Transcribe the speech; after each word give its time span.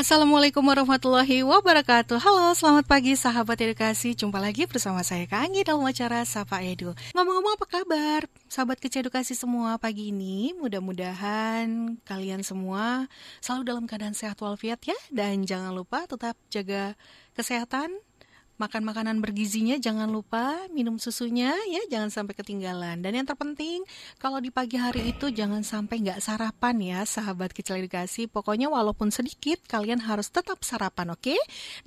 Assalamualaikum 0.00 0.64
warahmatullahi 0.64 1.44
wabarakatuh. 1.44 2.24
Halo, 2.24 2.56
selamat 2.56 2.88
pagi 2.88 3.12
sahabat 3.20 3.60
edukasi 3.60 4.16
Jumpa 4.16 4.40
lagi 4.40 4.64
bersama 4.64 5.04
saya 5.04 5.28
Kak 5.28 5.52
Anggi 5.52 5.60
dalam 5.60 5.84
acara 5.84 6.24
Sapa 6.24 6.64
Edu. 6.64 6.96
Ngomong-ngomong 7.12 7.60
apa 7.60 7.66
kabar? 7.68 8.24
Sahabat 8.48 8.80
kecil 8.80 9.04
edukasi 9.04 9.36
semua 9.36 9.76
pagi 9.76 10.08
ini? 10.08 10.56
Mudah-mudahan 10.56 12.00
kalian 12.08 12.40
semua 12.40 13.12
selalu 13.44 13.62
dalam 13.68 13.84
keadaan 13.84 14.16
sehat 14.16 14.40
walafiat 14.40 14.80
ya. 14.88 14.96
Dan 15.12 15.44
jangan 15.44 15.76
lupa 15.76 16.08
tetap 16.08 16.32
jaga 16.48 16.96
kesehatan 17.36 17.92
makan 18.60 18.84
makanan 18.84 19.24
bergizinya 19.24 19.80
jangan 19.80 20.12
lupa 20.12 20.68
minum 20.68 21.00
susunya 21.00 21.56
ya 21.72 21.80
jangan 21.88 22.12
sampai 22.12 22.36
ketinggalan. 22.36 23.00
Dan 23.00 23.16
yang 23.16 23.24
terpenting 23.24 23.80
kalau 24.20 24.36
di 24.36 24.52
pagi 24.52 24.76
hari 24.76 25.16
itu 25.16 25.32
jangan 25.32 25.64
sampai 25.64 26.04
nggak 26.04 26.20
sarapan 26.20 26.76
ya 26.76 27.00
sahabat 27.08 27.56
kecil 27.56 27.80
edukasi 27.80 28.28
pokoknya 28.28 28.68
walaupun 28.68 29.08
sedikit 29.08 29.64
kalian 29.64 30.04
harus 30.04 30.28
tetap 30.28 30.60
sarapan 30.60 31.16
oke? 31.16 31.32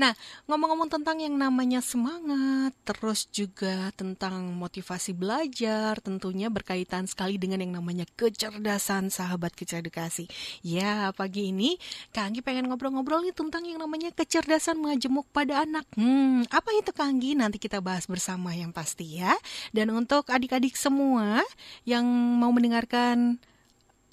Nah 0.02 0.18
ngomong-ngomong 0.50 0.90
tentang 0.90 1.22
yang 1.22 1.38
namanya 1.38 1.86
semangat 1.86 2.74
terus 2.82 3.30
juga 3.30 3.94
tentang 3.94 4.58
motivasi 4.58 5.14
belajar 5.14 6.02
tentunya 6.02 6.50
berkaitan 6.50 7.06
sekali 7.06 7.38
dengan 7.38 7.62
yang 7.62 7.78
namanya 7.78 8.10
kecerdasan 8.18 9.14
sahabat 9.14 9.54
kecil 9.54 9.86
edukasi 9.86 10.26
ya 10.66 11.14
pagi 11.14 11.54
ini 11.54 11.78
Kak 12.10 12.34
pengen 12.42 12.66
ngobrol-ngobrol 12.72 13.22
nih 13.22 13.36
tentang 13.36 13.68
yang 13.68 13.78
namanya 13.78 14.10
kecerdasan 14.16 14.80
menjemuk 14.80 15.28
pada 15.30 15.62
anak. 15.68 15.86
Hmm 15.94 16.46
apa 16.50 16.63
itu 16.72 16.96
Kanggi? 16.96 17.36
Nanti 17.36 17.60
kita 17.60 17.84
bahas 17.84 18.08
bersama 18.08 18.56
yang 18.56 18.72
pasti 18.72 19.20
ya. 19.20 19.36
Dan 19.76 19.92
untuk 19.92 20.32
adik-adik 20.32 20.80
semua 20.80 21.44
yang 21.84 22.08
mau 22.40 22.54
mendengarkan 22.56 23.42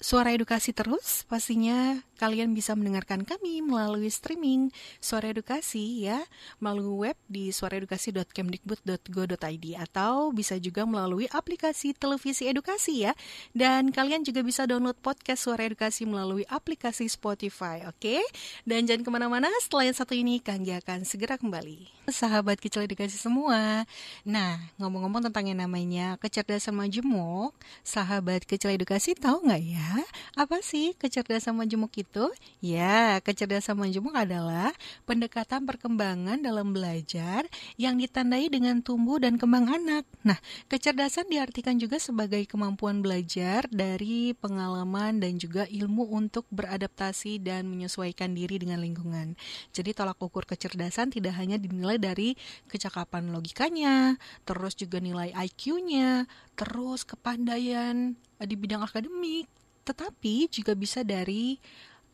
suara 0.01 0.33
edukasi 0.33 0.73
terus, 0.73 1.23
pastinya 1.29 2.01
kalian 2.21 2.53
bisa 2.53 2.77
mendengarkan 2.77 3.25
kami 3.25 3.65
melalui 3.65 4.13
streaming 4.13 4.69
Suara 5.01 5.33
Edukasi 5.33 6.05
ya, 6.05 6.21
melalui 6.61 7.09
web 7.09 7.17
di 7.25 7.49
suaraedukasi.kemdikbud.go.id 7.49 9.65
atau 9.81 10.29
bisa 10.29 10.61
juga 10.61 10.85
melalui 10.85 11.25
aplikasi 11.33 11.97
televisi 11.97 12.45
edukasi 12.45 13.09
ya. 13.09 13.17
Dan 13.57 13.89
kalian 13.89 14.21
juga 14.21 14.45
bisa 14.45 14.69
download 14.69 15.01
podcast 15.01 15.49
Suara 15.49 15.65
Edukasi 15.65 16.05
melalui 16.05 16.45
aplikasi 16.45 17.09
Spotify, 17.09 17.81
oke? 17.89 18.21
Dan 18.69 18.85
jangan 18.85 19.01
ke 19.01 19.09
mana-mana, 19.09 19.49
setelah 19.57 19.89
yang 19.89 19.97
satu 19.97 20.13
ini 20.13 20.37
Kanggi 20.43 20.75
akan 20.77 21.07
segera 21.07 21.39
kembali. 21.41 22.03
Sahabat 22.11 22.59
kecil 22.59 22.83
edukasi 22.83 23.15
semua, 23.15 23.87
nah 24.27 24.59
ngomong-ngomong 24.75 25.31
tentang 25.31 25.47
yang 25.47 25.63
namanya 25.63 26.19
kecerdasan 26.19 26.75
majemuk, 26.75 27.55
sahabat 27.87 28.43
kecil 28.43 28.75
edukasi 28.75 29.15
tahu 29.15 29.47
nggak 29.47 29.63
ya? 29.63 30.03
Apa 30.35 30.59
sih 30.59 30.91
kecerdasan 30.99 31.55
majemuk 31.55 31.95
itu? 31.95 32.10
Itu? 32.11 32.27
Ya, 32.59 33.23
kecerdasan 33.23 33.79
majemuk 33.79 34.11
adalah 34.11 34.75
pendekatan 35.07 35.63
perkembangan 35.63 36.43
dalam 36.43 36.75
belajar 36.75 37.47
yang 37.79 37.95
ditandai 37.95 38.51
dengan 38.51 38.83
tumbuh 38.83 39.15
dan 39.15 39.39
kembang 39.39 39.71
anak. 39.71 40.03
Nah, 40.27 40.35
kecerdasan 40.67 41.31
diartikan 41.31 41.79
juga 41.79 42.03
sebagai 42.03 42.43
kemampuan 42.43 42.99
belajar 42.99 43.63
dari 43.71 44.35
pengalaman 44.35 45.23
dan 45.23 45.39
juga 45.39 45.63
ilmu 45.71 46.11
untuk 46.11 46.43
beradaptasi 46.51 47.39
dan 47.39 47.71
menyesuaikan 47.71 48.35
diri 48.35 48.59
dengan 48.59 48.83
lingkungan. 48.83 49.39
Jadi 49.71 49.95
tolak 49.95 50.19
ukur 50.19 50.43
kecerdasan 50.43 51.15
tidak 51.15 51.39
hanya 51.39 51.55
dinilai 51.55 51.95
dari 51.95 52.35
kecakapan 52.67 53.31
logikanya, 53.31 54.19
terus 54.43 54.75
juga 54.75 54.99
nilai 54.99 55.31
IQ-nya, 55.31 56.27
terus 56.59 57.07
kepandaian 57.07 58.19
di 58.41 58.55
bidang 58.57 58.83
akademik, 58.83 59.47
tetapi 59.85 60.49
juga 60.49 60.77
bisa 60.77 61.01
dari 61.01 61.57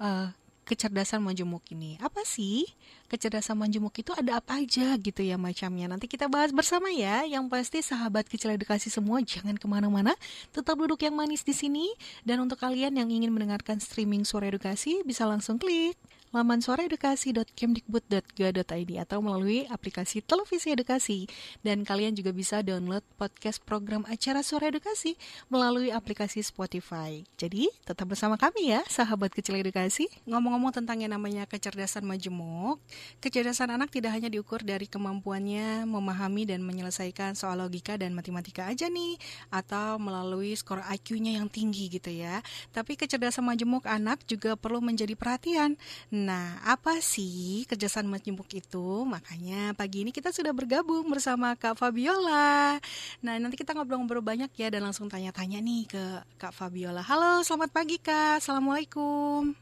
uh, 0.02 0.34
kecerdasan 0.68 1.24
majemuk 1.24 1.64
ini. 1.72 1.96
Apa 2.04 2.28
sih 2.28 2.68
kecerdasan 3.08 3.56
majemuk 3.56 3.96
itu 4.00 4.12
ada 4.14 4.44
apa 4.44 4.60
aja 4.60 4.94
gitu 5.00 5.24
ya 5.24 5.40
macamnya. 5.40 5.88
Nanti 5.88 6.06
kita 6.06 6.28
bahas 6.28 6.52
bersama 6.52 6.92
ya. 6.92 7.24
Yang 7.24 7.48
pasti 7.48 7.80
sahabat 7.82 8.28
kecil 8.28 8.54
edukasi 8.54 8.92
semua 8.92 9.24
jangan 9.24 9.56
ke 9.56 9.66
mana-mana. 9.66 10.14
Tetap 10.52 10.76
duduk 10.76 11.00
yang 11.02 11.16
manis 11.16 11.48
di 11.48 11.56
sini. 11.56 11.88
Dan 12.28 12.44
untuk 12.44 12.60
kalian 12.60 13.00
yang 13.00 13.08
ingin 13.08 13.32
mendengarkan 13.32 13.80
streaming 13.80 14.28
suara 14.28 14.52
edukasi 14.52 15.02
bisa 15.08 15.24
langsung 15.24 15.56
klik 15.58 15.96
laman 16.36 16.60
suaraedukasi.kemdikbud.go.id 16.60 18.92
atau 19.00 19.24
melalui 19.24 19.64
aplikasi 19.72 20.20
televisi 20.22 20.72
edukasi. 20.76 21.28
Dan 21.64 21.88
kalian 21.88 22.20
juga 22.20 22.36
bisa 22.36 22.60
download 22.64 23.04
podcast 23.16 23.64
program 23.64 24.04
acara 24.12 24.44
Suara 24.44 24.68
Edukasi 24.68 25.16
melalui 25.48 25.88
aplikasi 25.92 26.44
Spotify. 26.44 27.24
Jadi, 27.40 27.72
tetap 27.88 28.08
bersama 28.12 28.36
kami 28.36 28.76
ya, 28.76 28.84
sahabat 28.92 29.32
kecil 29.32 29.56
edukasi. 29.60 30.08
Ngomong-ngomong 30.28 30.72
tentang 30.76 31.00
yang 31.00 31.16
namanya 31.16 31.48
kecerdasan 31.48 32.04
majemuk, 32.04 32.84
kecerdasan 33.20 33.74
anak 33.74 33.90
tidak 33.94 34.16
hanya 34.16 34.30
diukur 34.32 34.62
dari 34.62 34.86
kemampuannya 34.86 35.86
memahami 35.88 36.48
dan 36.48 36.64
menyelesaikan 36.64 37.34
soal 37.34 37.62
logika 37.62 37.96
dan 37.96 38.14
matematika 38.14 38.68
aja 38.70 38.88
nih, 38.88 39.20
atau 39.50 40.02
melalui 40.02 40.54
skor 40.58 40.82
IQ-nya 40.84 41.40
yang 41.40 41.48
tinggi 41.50 41.92
gitu 41.92 42.10
ya. 42.10 42.40
Tapi 42.72 43.00
kecerdasan 43.00 43.46
majemuk 43.46 43.86
anak 43.88 44.24
juga 44.28 44.58
perlu 44.58 44.84
menjadi 44.84 45.14
perhatian. 45.14 45.80
Nah, 46.14 46.62
apa 46.66 47.00
sih 47.00 47.64
kerjasama 47.66 48.18
majemuk 48.18 48.48
itu? 48.54 49.04
Makanya 49.04 49.74
pagi 49.74 50.06
ini 50.06 50.12
kita 50.16 50.32
sudah 50.32 50.52
bergabung 50.56 51.06
bersama 51.10 51.54
Kak 51.58 51.78
Fabiola. 51.80 52.80
Nah, 53.24 53.34
nanti 53.38 53.60
kita 53.60 53.74
ngobrol-ngobrol 53.74 54.24
banyak 54.24 54.52
ya 54.56 54.68
dan 54.72 54.86
langsung 54.86 55.12
tanya-tanya 55.12 55.60
nih 55.60 55.84
ke 55.90 56.04
Kak 56.40 56.54
Fabiola. 56.56 57.02
Halo, 57.04 57.42
selamat 57.46 57.70
pagi 57.74 57.98
Kak. 58.00 58.42
Assalamualaikum. 58.44 59.54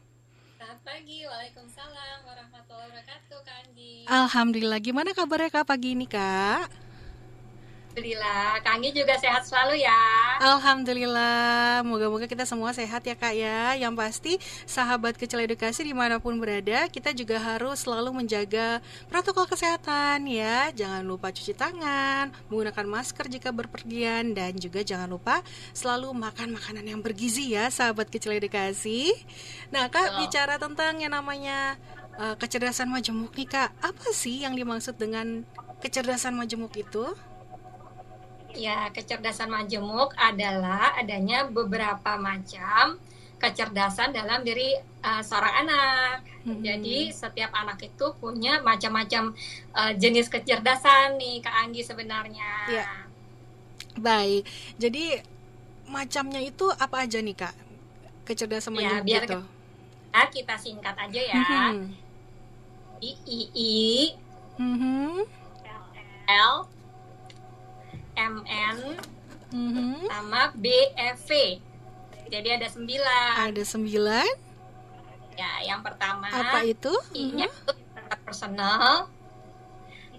Selamat 0.56 0.80
pagi, 0.82 1.22
Waalaikumsalam 1.22 2.18
warahmatullahi. 2.26 2.75
Alhamdulillah, 4.06 4.78
gimana 4.78 5.10
kabarnya 5.10 5.50
Kak 5.50 5.66
pagi 5.66 5.98
ini 5.98 6.06
Kak? 6.06 6.70
Alhamdulillah, 7.96 8.60
Kak 8.62 8.72
Anggi 8.76 8.90
juga 8.94 9.18
sehat 9.18 9.48
selalu 9.48 9.82
ya. 9.82 10.02
Alhamdulillah, 10.36 11.80
moga-moga 11.82 12.28
kita 12.28 12.44
semua 12.44 12.70
sehat 12.76 13.02
ya 13.02 13.16
kak 13.16 13.32
ya. 13.32 13.72
Yang 13.72 13.94
pasti 13.96 14.32
sahabat 14.68 15.16
kecil 15.16 15.40
edukasi 15.42 15.80
di 15.80 15.96
mana 15.96 16.20
pun 16.20 16.36
berada, 16.36 16.92
kita 16.92 17.16
juga 17.16 17.40
harus 17.40 17.82
selalu 17.82 18.20
menjaga 18.20 18.84
protokol 19.08 19.48
kesehatan 19.48 20.28
ya. 20.28 20.68
Jangan 20.76 21.08
lupa 21.08 21.32
cuci 21.32 21.56
tangan, 21.56 22.36
menggunakan 22.52 22.84
masker 22.84 23.32
jika 23.32 23.48
berpergian, 23.48 24.36
dan 24.36 24.52
juga 24.60 24.84
jangan 24.84 25.08
lupa 25.08 25.40
selalu 25.72 26.12
makan 26.12 26.52
makanan 26.52 26.84
yang 26.84 27.00
bergizi 27.00 27.56
ya, 27.56 27.72
sahabat 27.72 28.12
kecil 28.12 28.36
edukasi. 28.36 29.08
Nah 29.72 29.88
kak, 29.88 30.14
oh. 30.14 30.16
bicara 30.20 30.60
tentang 30.60 31.00
yang 31.00 31.16
namanya 31.16 31.80
uh, 32.18 32.34
kecerdasan 32.36 32.88
majemuk 32.88 33.32
nih 33.36 33.48
kak, 33.48 33.70
apa 33.80 34.06
sih 34.12 34.44
yang 34.44 34.56
dimaksud 34.56 34.96
dengan 34.96 35.44
kecerdasan 35.80 36.36
majemuk 36.36 36.72
itu? 36.76 37.12
Ya, 38.56 38.88
kecerdasan 38.88 39.52
majemuk 39.52 40.16
adalah 40.16 40.96
adanya 40.96 41.44
beberapa 41.44 42.16
macam 42.16 42.96
kecerdasan 43.36 44.16
dalam 44.16 44.40
diri 44.48 44.80
uh, 45.04 45.20
seorang 45.20 45.68
anak. 45.68 46.24
Hmm. 46.48 46.64
Jadi 46.64 47.12
setiap 47.12 47.52
anak 47.52 47.84
itu 47.84 48.06
punya 48.16 48.64
macam-macam 48.64 49.36
uh, 49.76 49.92
jenis 49.92 50.32
kecerdasan 50.32 51.20
nih 51.20 51.44
Kak 51.44 51.54
Anggi 51.68 51.84
sebenarnya. 51.84 52.52
Ya. 52.72 52.88
Baik. 54.00 54.48
Jadi 54.80 55.20
macamnya 55.92 56.40
itu 56.40 56.64
apa 56.80 57.04
aja 57.04 57.20
nih 57.20 57.36
Kak? 57.36 57.54
Kecerdasan 58.24 58.72
ya, 58.80 59.04
biar 59.04 59.28
itu. 59.28 59.36
Kita, 59.36 60.22
kita 60.32 60.54
singkat 60.56 60.96
aja 60.96 61.20
ya. 61.20 61.36
Hmm. 61.36 62.05
I 63.00 63.12
I 63.26 63.40
I. 63.52 63.74
Hmm. 64.56 65.20
L 65.64 65.84
L 66.26 66.76
MN 68.16 68.76
mm-hmm. 69.52 70.08
sama 70.08 70.50
BFV. 70.56 71.30
Jadi 72.26 72.48
ada 72.48 72.66
sembilan. 72.66 73.32
Ada 73.52 73.62
sembilan. 73.62 74.28
Ya, 75.36 75.50
yang 75.68 75.84
pertama. 75.84 76.32
Apa 76.32 76.64
itu? 76.64 76.90
I-nya 77.12 77.46
mm-hmm. 77.46 78.24
personal, 78.24 79.12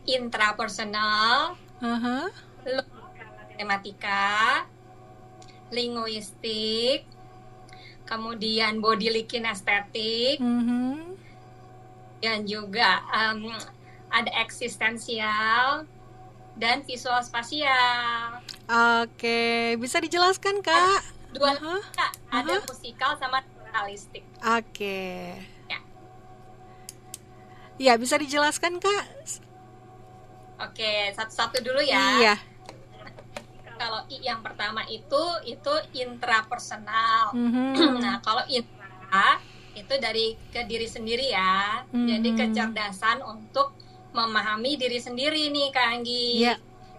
intrapersonal, 0.06 1.58
uh-huh. 1.82 2.26
matematika, 3.50 4.64
linguistik, 5.74 7.10
kemudian 8.06 8.78
body 8.78 9.26
kinestetik, 9.26 10.38
mm-hmm. 10.38 11.17
Dan 12.20 12.44
juga 12.44 13.04
um, 13.10 13.54
ada 14.10 14.32
eksistensial, 14.40 15.86
dan 16.56 16.82
visual 16.84 17.22
spasial. 17.22 18.42
Oke, 19.04 19.76
bisa 19.78 20.02
dijelaskan 20.02 20.60
kak? 20.60 21.04
Dua 21.30 21.54
Uh-huh. 21.54 21.82
Kak, 21.94 22.12
ada 22.32 22.56
Uh-huh. 22.58 22.66
musikal 22.66 23.14
sama 23.16 23.44
realistik. 23.68 24.24
Oke. 24.42 25.36
Ya. 25.70 25.80
Ya, 27.78 27.94
bisa 27.96 28.18
dijelaskan 28.18 28.82
kak? 28.82 29.06
Oke, 30.58 31.14
satu-satu 31.14 31.62
dulu 31.62 31.78
ya. 31.80 32.02
Iya. 32.18 32.36
Kalau 33.78 34.02
I 34.10 34.18
yang 34.26 34.42
pertama 34.42 34.82
itu 34.90 35.22
itu 35.46 35.74
intrapersonal. 35.94 37.30
Mhm. 37.38 37.78
nah, 38.04 38.18
kalau 38.26 38.42
intra 38.50 39.38
itu 39.78 39.94
dari 40.02 40.34
ke 40.50 40.66
diri 40.66 40.90
sendiri 40.90 41.30
ya. 41.30 41.86
Jadi 41.90 42.30
Mhm. 42.34 42.38
kecerdasan 42.38 43.22
untuk 43.22 43.78
memahami 44.12 44.76
diri 44.76 44.98
sendiri 44.98 45.54
nih 45.54 45.70
Kak 45.70 45.88
Anggi. 45.94 46.42
Iya. 46.42 46.56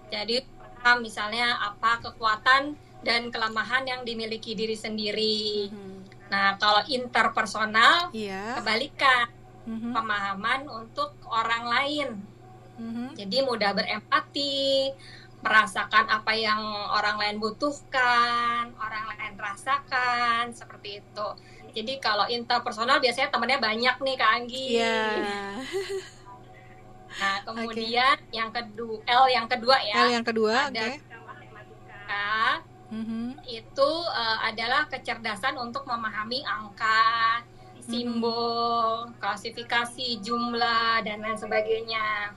Jadi 0.09 0.41
paham 0.79 1.03
misalnya 1.03 1.59
apa 1.59 1.99
kekuatan 1.99 2.79
dan 3.03 3.31
kelemahan 3.35 3.83
yang 3.83 4.03
dimiliki 4.07 4.55
diri 4.55 4.79
sendiri. 4.79 5.69
Mhm. 5.71 6.31
Nah, 6.31 6.55
kalau 6.61 6.85
interpersonal 6.87 8.15
Iya. 8.15 8.61
kebalikan 8.61 9.27
Mhm. 9.67 9.91
pemahaman 9.93 10.61
untuk 10.69 11.19
orang 11.27 11.65
lain. 11.67 12.09
Mhm. 12.79 13.19
Jadi 13.19 13.37
mudah 13.43 13.75
berempati, 13.75 14.95
merasakan 15.39 16.11
apa 16.11 16.33
yang 16.35 16.59
orang 16.91 17.17
lain 17.17 17.37
butuhkan, 17.39 18.75
orang 18.75 19.05
lain 19.15 19.35
rasakan, 19.39 20.51
seperti 20.51 20.99
itu. 20.99 21.29
Jadi 21.73 22.03
kalau 22.03 22.27
interpersonal 22.27 22.99
biasanya 22.99 23.31
temennya 23.31 23.59
banyak 23.63 23.97
nih 24.03 24.17
Kak 24.19 24.31
Anggi. 24.35 24.67
Iya. 24.79 24.99
Nah, 27.19 27.43
kemudian 27.43 28.21
yang 28.31 28.53
kedua 28.53 29.01
L 29.03 29.25
yang 29.27 29.49
kedua 29.49 29.81
ya. 29.81 30.07
L 30.07 30.13
yang 30.13 30.23
kedua, 30.23 30.71
ada 30.71 30.87
matematika 31.25 32.63
Mhm. 32.89 33.43
itu 33.45 33.91
eh, 34.13 34.39
adalah 34.49 34.89
kecerdasan 34.89 35.57
untuk 35.61 35.85
memahami 35.85 36.41
angka, 36.45 37.43
simbol, 37.81 39.09
klasifikasi, 39.21 40.21
jumlah 40.21 41.05
dan 41.05 41.21
lain 41.21 41.37
sebagainya. 41.37 42.33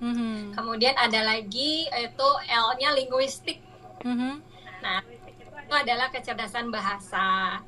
Mhm. 0.00 0.52
Kemudian 0.52 0.94
ada 0.96 1.20
lagi 1.24 1.86
itu 1.86 2.28
L-nya 2.48 2.90
linguistik. 2.92 3.58
Mhm. 4.04 4.42
Nah, 4.82 5.00
itu 5.66 5.74
adalah 5.74 6.12
kecerdasan 6.12 6.68
bahasa. 6.68 7.58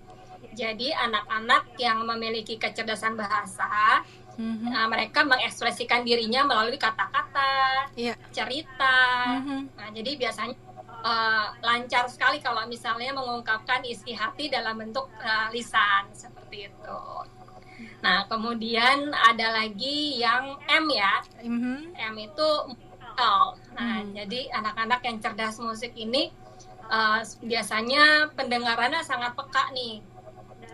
Jadi 0.54 0.94
anak-anak 0.94 1.76
yang 1.76 2.06
memiliki 2.06 2.56
kecerdasan 2.56 3.18
bahasa, 3.18 4.02
Mhm. 4.38 4.70
nah, 4.70 4.86
mereka 4.86 5.26
mengekspresikan 5.26 6.06
dirinya 6.06 6.46
melalui 6.46 6.78
kata-kata, 6.78 7.90
Iya. 7.98 8.14
cerita. 8.30 8.98
Mhm. 9.42 9.74
Nah, 9.76 9.88
jadi 9.92 10.10
biasanya 10.16 10.56
eh, 10.98 11.46
lancar 11.62 12.10
sekali 12.10 12.42
kalau 12.42 12.66
misalnya 12.66 13.14
mengungkapkan 13.14 13.86
isi 13.86 14.10
hati 14.18 14.50
dalam 14.50 14.74
bentuk 14.82 15.06
eh, 15.22 15.46
lisan 15.54 16.10
seperti 16.10 16.66
itu. 16.66 17.02
Nah, 17.98 18.24
kemudian 18.30 19.10
ada 19.10 19.58
lagi 19.58 20.22
yang 20.22 20.54
M 20.70 20.86
ya. 20.92 21.14
Mhm. 21.42 21.98
M 21.98 22.14
itu 22.18 22.48
musikal. 22.70 23.58
Nah, 23.74 24.02
Hmm. 24.02 24.14
jadi 24.14 24.54
anak-anak 24.54 25.00
yang 25.02 25.18
cerdas 25.18 25.58
musik 25.58 25.90
ini 25.98 26.30
uh, 26.86 27.20
biasanya 27.42 28.30
pendengarannya 28.38 29.02
sangat 29.02 29.34
peka 29.34 29.74
nih 29.74 29.98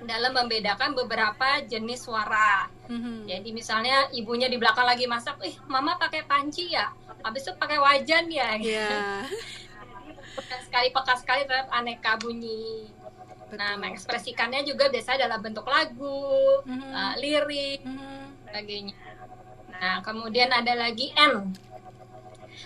dalam 0.04 0.36
membedakan 0.36 0.92
beberapa 0.92 1.64
jenis 1.64 2.04
suara. 2.04 2.68
Mhm. 2.92 3.24
Jadi 3.24 3.48
misalnya 3.56 4.12
ibunya 4.12 4.52
di 4.52 4.60
belakang 4.60 4.84
lagi 4.84 5.08
masak, 5.08 5.40
ih 5.40 5.56
mama 5.64 5.96
pakai 5.96 6.28
panci 6.28 6.76
ya, 6.76 6.92
habis 7.24 7.48
itu 7.48 7.56
pakai 7.56 7.80
wajan 7.80 8.28
ya. 8.28 8.60
Iya. 8.60 8.88
Peka 10.34 10.56
sekali 10.66 10.90
peka 10.90 11.14
sekali 11.14 11.46
terhadap 11.46 11.70
aneka 11.70 12.18
bunyi. 12.18 12.90
Nah, 13.52 13.76
Betul. 13.76 13.80
mengekspresikannya 13.80 14.64
juga 14.64 14.88
biasanya 14.88 15.28
dalam 15.28 15.40
bentuk 15.40 15.66
lagu, 15.66 16.24
Mhm. 16.64 16.90
uh, 16.90 17.14
lirik, 17.18 17.80
Mhm. 17.84 18.48
sebagainya. 18.48 18.94
Nah, 19.74 19.96
kemudian 20.00 20.48
ada 20.48 20.72
lagi 20.72 21.12
N. 21.12 21.52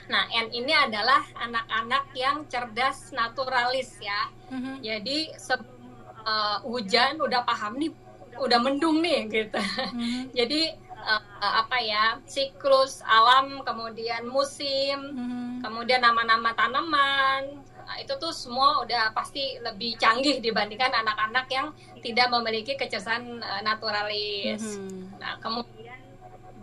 Nah, 0.06 0.24
N 0.30 0.46
ini 0.50 0.72
adalah 0.72 1.20
anak-anak 1.34 2.12
yang 2.14 2.44
cerdas 2.46 3.10
naturalis 3.10 3.96
ya. 3.98 4.28
Mhm. 4.48 4.80
Jadi 4.80 5.18
se- 5.34 5.76
uh, 6.22 6.58
hujan 6.62 7.18
udah 7.18 7.42
paham 7.42 7.76
nih, 7.76 7.92
udah 8.36 8.58
mendung 8.60 9.00
nih 9.00 9.26
gitu. 9.26 9.58
Mhm. 9.58 10.32
Jadi 10.38 10.72
uh, 10.98 11.22
apa 11.40 11.80
ya 11.80 12.20
siklus 12.24 13.00
alam, 13.02 13.64
kemudian 13.64 14.24
musim, 14.24 14.96
Mhm. 15.16 15.64
kemudian 15.64 16.00
nama-nama 16.00 16.52
tanaman. 16.52 17.64
Nah, 17.88 17.96
itu 18.04 18.12
tuh 18.20 18.28
semua 18.36 18.84
udah 18.84 19.16
pasti 19.16 19.56
lebih 19.64 19.96
canggih 19.96 20.44
dibandingkan 20.44 20.92
anak-anak 20.92 21.48
yang 21.48 21.72
tidak 22.04 22.28
memiliki 22.28 22.76
kecerdasan 22.76 23.40
uh, 23.40 23.64
naturalis. 23.64 24.76
Mhm. 24.76 25.16
Nah, 25.16 25.40
kemudian 25.40 25.96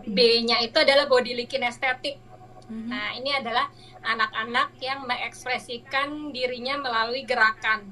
B-nya 0.06 0.62
itu 0.62 0.78
adalah 0.78 1.10
body 1.10 1.50
kinestetik. 1.50 2.22
Mhm. 2.70 2.94
Nah, 2.94 3.18
ini 3.18 3.34
adalah 3.34 3.74
anak-anak 4.06 4.78
yang 4.78 5.10
mengekspresikan 5.10 6.30
dirinya 6.30 6.78
melalui 6.78 7.26
gerakan. 7.26 7.90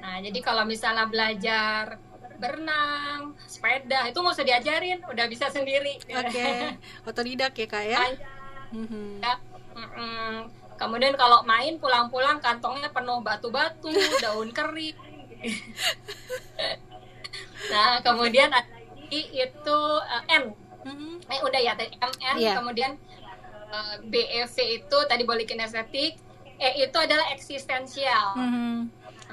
Nah, 0.00 0.24
jadi 0.24 0.40
kalau 0.40 0.64
misalnya 0.64 1.04
belajar 1.04 2.00
berenang, 2.40 3.36
sepeda, 3.44 4.08
itu 4.08 4.16
nggak 4.16 4.34
usah 4.34 4.48
diajarin, 4.48 4.98
udah 5.12 5.26
bisa 5.28 5.52
sendiri. 5.52 6.00
Oke, 6.08 6.72
otodidak 7.08 7.52
ya 7.52 7.66
kak 7.68 7.84
ya. 7.84 8.00
Mhm. 8.72 9.20
Ya, 9.20 9.36
mm-mm. 9.76 10.61
Kemudian 10.82 11.14
kalau 11.14 11.46
main 11.46 11.78
pulang-pulang 11.78 12.42
kantongnya 12.42 12.90
penuh 12.90 13.22
batu-batu, 13.22 13.92
daun 14.18 14.50
kering. 14.50 14.96
nah, 17.72 18.02
kemudian 18.02 18.50
ada 18.50 18.66
lagi 18.66 19.22
itu 19.30 19.78
eh, 20.08 20.38
M. 20.42 20.44
Mhm. 20.82 21.30
Eh 21.30 21.40
udah 21.46 21.60
ya 21.62 21.72
tadi 21.78 21.94
MN, 21.94 22.36
Iya. 22.40 22.52
kemudian 22.58 22.98
eh, 23.70 23.96
BEV 24.02 24.56
itu 24.82 24.98
tadi 25.06 25.22
boleh 25.22 25.46
kinestetik, 25.46 26.18
E 26.62 26.86
itu 26.86 26.98
adalah 26.98 27.26
eksistensial. 27.34 28.38
Mhm. 28.38 28.74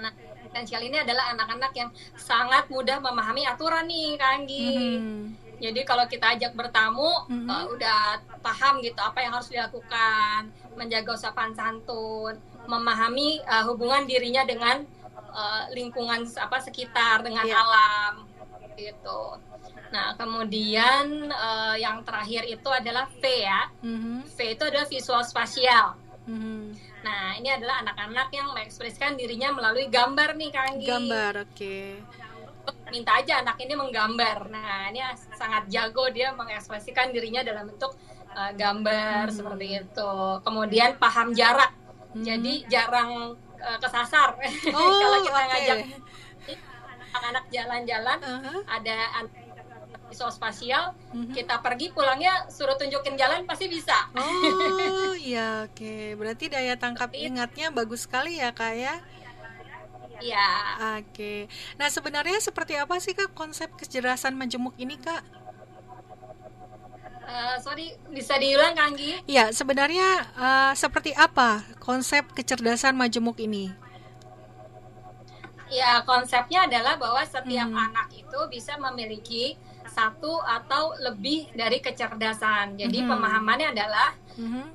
Nah, 0.01 0.11
eksistensial 0.41 0.81
ini 0.81 0.97
adalah 1.01 1.33
anak-anak 1.37 1.71
yang 1.77 1.89
sangat 2.17 2.65
mudah 2.73 2.97
memahami 2.97 3.45
aturan 3.45 3.85
nih, 3.85 4.17
Kak 4.17 4.29
Anggi. 4.41 4.69
Jadi 5.59 5.83
kalau 5.83 6.07
kita 6.07 6.33
ajak 6.33 6.55
bertamu, 6.55 7.27
Mhm. 7.27 7.47
eh, 7.47 7.65
udah 7.69 7.99
paham 8.39 8.79
gitu 8.79 8.97
apa 8.97 9.19
yang 9.19 9.35
harus 9.35 9.51
dilakukan, 9.51 10.47
menjaga 10.73 11.11
usapan 11.13 11.51
santun, 11.51 12.39
memahami 12.65 13.43
eh, 13.43 13.63
hubungan 13.67 14.03
dirinya 14.03 14.43
dengan 14.43 14.87
eh, 15.29 15.63
lingkungan 15.71 16.25
apa 16.35 16.57
sekitar, 16.57 17.21
dengan 17.21 17.45
Iya. 17.45 17.59
alam, 17.59 18.13
gitu. 18.73 19.37
Nah 19.91 20.15
kemudian 20.15 21.05
eh, 21.27 21.75
yang 21.77 22.01
terakhir 22.01 22.45
itu 22.45 22.65
adalah 22.65 23.05
V 23.11 23.23
ya. 23.27 23.67
Mhm. 23.83 24.25
V 24.25 24.37
itu 24.49 24.63
adalah 24.63 24.87
visual 24.87 25.21
spasial. 25.21 25.93
Mhm. 26.25 26.73
Nah 27.05 27.35
ini 27.35 27.49
adalah 27.49 27.81
anak-anak 27.81 28.27
yang 28.29 28.47
mengekspresikan 28.49 29.13
dirinya 29.15 29.49
melalui 29.49 29.85
gambar 29.87 30.33
nih, 30.33 30.49
Kak 30.49 30.65
Anggi 30.71 30.87
Gambar, 30.87 31.33
oke. 31.45 31.77
Minta 32.89 33.15
aja 33.15 33.41
anak 33.41 33.57
ini 33.59 33.73
menggambar. 33.73 34.49
Nah, 34.49 34.89
ini 34.89 34.99
sangat 35.31 35.69
jago 35.69 36.09
dia 36.09 36.33
mengekspresikan 36.33 37.09
dirinya 37.09 37.41
dalam 37.41 37.69
bentuk 37.69 37.93
uh, 38.31 38.51
gambar 38.53 39.29
Hmm. 39.29 39.35
seperti 39.35 39.65
itu. 39.79 40.11
Kemudian 40.41 40.97
paham 40.97 41.31
jarak. 41.31 41.71
Mhm. 42.13 42.25
Jadi 42.25 42.53
jarang 42.65 43.37
uh, 43.57 43.77
kesasar. 43.77 44.33
Oh, 44.73 44.89
Kalau 44.97 45.19
kita 45.21 45.37
oke. 45.37 45.47
ngajak 45.47 45.79
anak-anak 47.09 47.45
jalan-jalan, 47.49 48.19
Aha. 48.21 48.53
ada 48.69 48.97
anak 49.17 49.33
visual 50.05 50.29
spasial, 50.29 50.97
Mhm. 51.13 51.33
kita 51.33 51.61
pergi 51.61 51.89
pulangnya 51.89 52.49
suruh 52.49 52.73
tunjukin 52.73 53.13
jalan 53.13 53.45
pasti 53.45 53.69
bisa. 53.69 54.09
Oh, 54.13 55.13
iya 55.21 55.65
oke. 55.65 56.17
Berarti 56.17 56.49
daya 56.49 56.73
tangkap 56.75 57.13
ingatnya 57.13 57.69
bagus 57.69 58.09
sekali 58.09 58.37
ya, 58.37 58.49
Kak 58.49 58.73
ya. 58.73 58.97
Ya, 60.19 60.47
Oke. 60.99 61.47
Nah, 61.79 61.89
sebenarnya 61.95 62.37
seperti 62.47 62.73
apa 62.79 62.95
sih 63.03 63.13
Kak 63.17 63.31
konsep 63.35 63.69
kecerdasan 63.79 64.33
majemuk 64.39 64.75
ini, 64.83 64.95
Kak? 64.99 65.23
uh, 67.23 67.55
sorry 67.63 67.85
bisa 68.11 68.35
diulang 68.39 68.73
Kanggi? 68.75 69.11
Ya, 69.35 69.43
sebenarnya 69.59 70.07
eh, 70.45 70.71
seperti 70.83 71.11
apa 71.15 71.49
konsep 71.79 72.23
kecerdasan 72.37 72.95
majemuk 72.97 73.37
ini? 73.47 73.65
Ya, 75.69 76.01
konsepnya 76.09 76.65
adalah 76.65 76.97
bahwa 76.97 77.21
setiap 77.21 77.69
Hmm. 77.69 77.77
anak 77.87 78.09
itu 78.21 78.39
bisa 78.49 78.73
memiliki 78.81 79.53
satu 79.85 80.41
atau 80.41 80.97
lebih 80.97 81.53
dari 81.53 81.77
kecerdasan. 81.85 82.73
Jadi 82.81 83.05
Mhm. 83.05 83.09
pemahamannya 83.09 83.67
adalah 83.75 84.09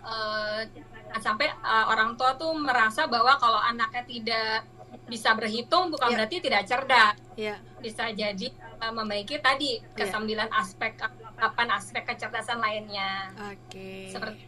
eh, 0.04 0.60
jangan 0.70 1.22
sampai 1.26 1.46
eh, 1.50 1.84
orang 1.92 2.14
tua 2.18 2.36
tuh 2.36 2.52
merasa 2.54 3.08
bahwa 3.08 3.32
kalau 3.42 3.56
anaknya 3.58 4.02
tidak 4.06 4.58
bisa 5.04 5.36
berhitung 5.36 5.92
bukan 5.92 6.08
Ya. 6.08 6.14
berarti 6.16 6.36
tidak 6.40 6.62
cerdas. 6.64 7.14
Ya. 7.34 7.56
Bisa 7.78 8.08
jadi 8.10 8.48
eh, 8.52 8.92
memiliki 8.92 9.36
tadi 9.38 9.80
Ya. 9.80 9.86
kesembilan 9.94 10.48
aspek 10.50 10.96
delapan 11.34 11.68
aspek 11.72 12.02
kecerdasan 12.04 12.58
lainnya. 12.58 13.32
Oke. 13.50 14.08
Seperti 14.10 14.42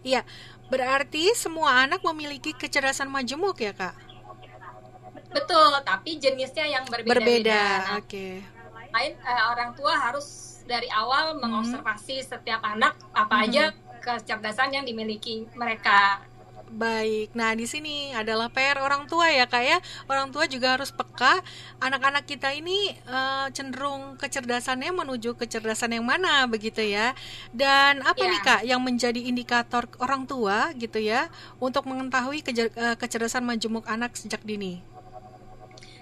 Iya, 0.00 0.24
berarti 0.66 1.36
semua 1.36 1.84
anak 1.84 2.00
memiliki 2.00 2.50
kecerdasan 2.50 3.06
majemuk 3.06 3.60
ya 3.60 3.70
kak? 3.70 3.92
Betul, 5.28 5.84
tapi 5.84 6.16
jenisnya 6.16 6.64
yang 6.64 6.84
berbeda-beda. 6.88 7.20
Berbeda, 7.20 7.62
Nah, 7.84 8.00
oke. 8.00 8.26
lain 8.88 9.12
eh, 9.12 9.42
orang 9.46 9.76
tua 9.76 9.92
harus 9.92 10.26
dari 10.64 10.88
awal 10.88 11.36
mengobservasi 11.36 12.24
setiap 12.24 12.64
anak 12.64 12.96
apa 13.12 13.34
Hmm. 13.36 13.44
aja 13.44 13.64
kecerdasan 14.00 14.72
yang 14.72 14.84
dimiliki 14.84 15.44
mereka. 15.52 16.24
Baik, 16.66 17.30
nah 17.38 17.54
di 17.54 17.62
sini 17.62 18.10
adalah 18.10 18.50
PR 18.50 18.82
orang 18.82 19.06
tua 19.06 19.30
ya 19.30 19.46
kak 19.46 19.62
ya. 19.62 19.78
Orang 20.10 20.34
tua 20.34 20.50
juga 20.50 20.74
harus 20.74 20.90
peka. 20.90 21.38
Anak-anak 21.78 22.26
kita 22.26 22.50
ini 22.50 22.90
eh, 22.90 23.46
cenderung 23.54 24.18
kecerdasannya 24.18 24.90
menuju 24.90 25.38
kecerdasan 25.38 25.94
yang 25.94 26.02
mana 26.02 26.42
begitu 26.50 26.82
ya. 26.82 27.14
Dan 27.54 28.02
apa 28.02 28.18
Ya. 28.18 28.30
nih 28.34 28.40
kak 28.42 28.60
yang 28.66 28.82
menjadi 28.82 29.20
indikator 29.30 29.86
orang 30.02 30.26
tua 30.26 30.74
gitu 30.74 30.98
ya 30.98 31.30
untuk 31.62 31.86
mengetahui 31.86 32.42
eh, 32.42 32.96
kecerdasan 32.98 33.46
majemuk 33.46 33.86
anak 33.86 34.18
sejak 34.18 34.42
dini? 34.42 34.82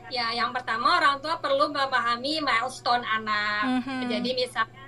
Ya, 0.09 0.33
yang 0.33 0.49
pertama 0.57 0.97
orang 0.97 1.21
tua 1.21 1.41
perlu 1.45 1.69
memahami 1.69 2.41
milestone 2.41 3.05
anak. 3.05 3.85
Mhm. 3.85 4.09
Jadi 4.09 4.31
misalnya 4.33 4.85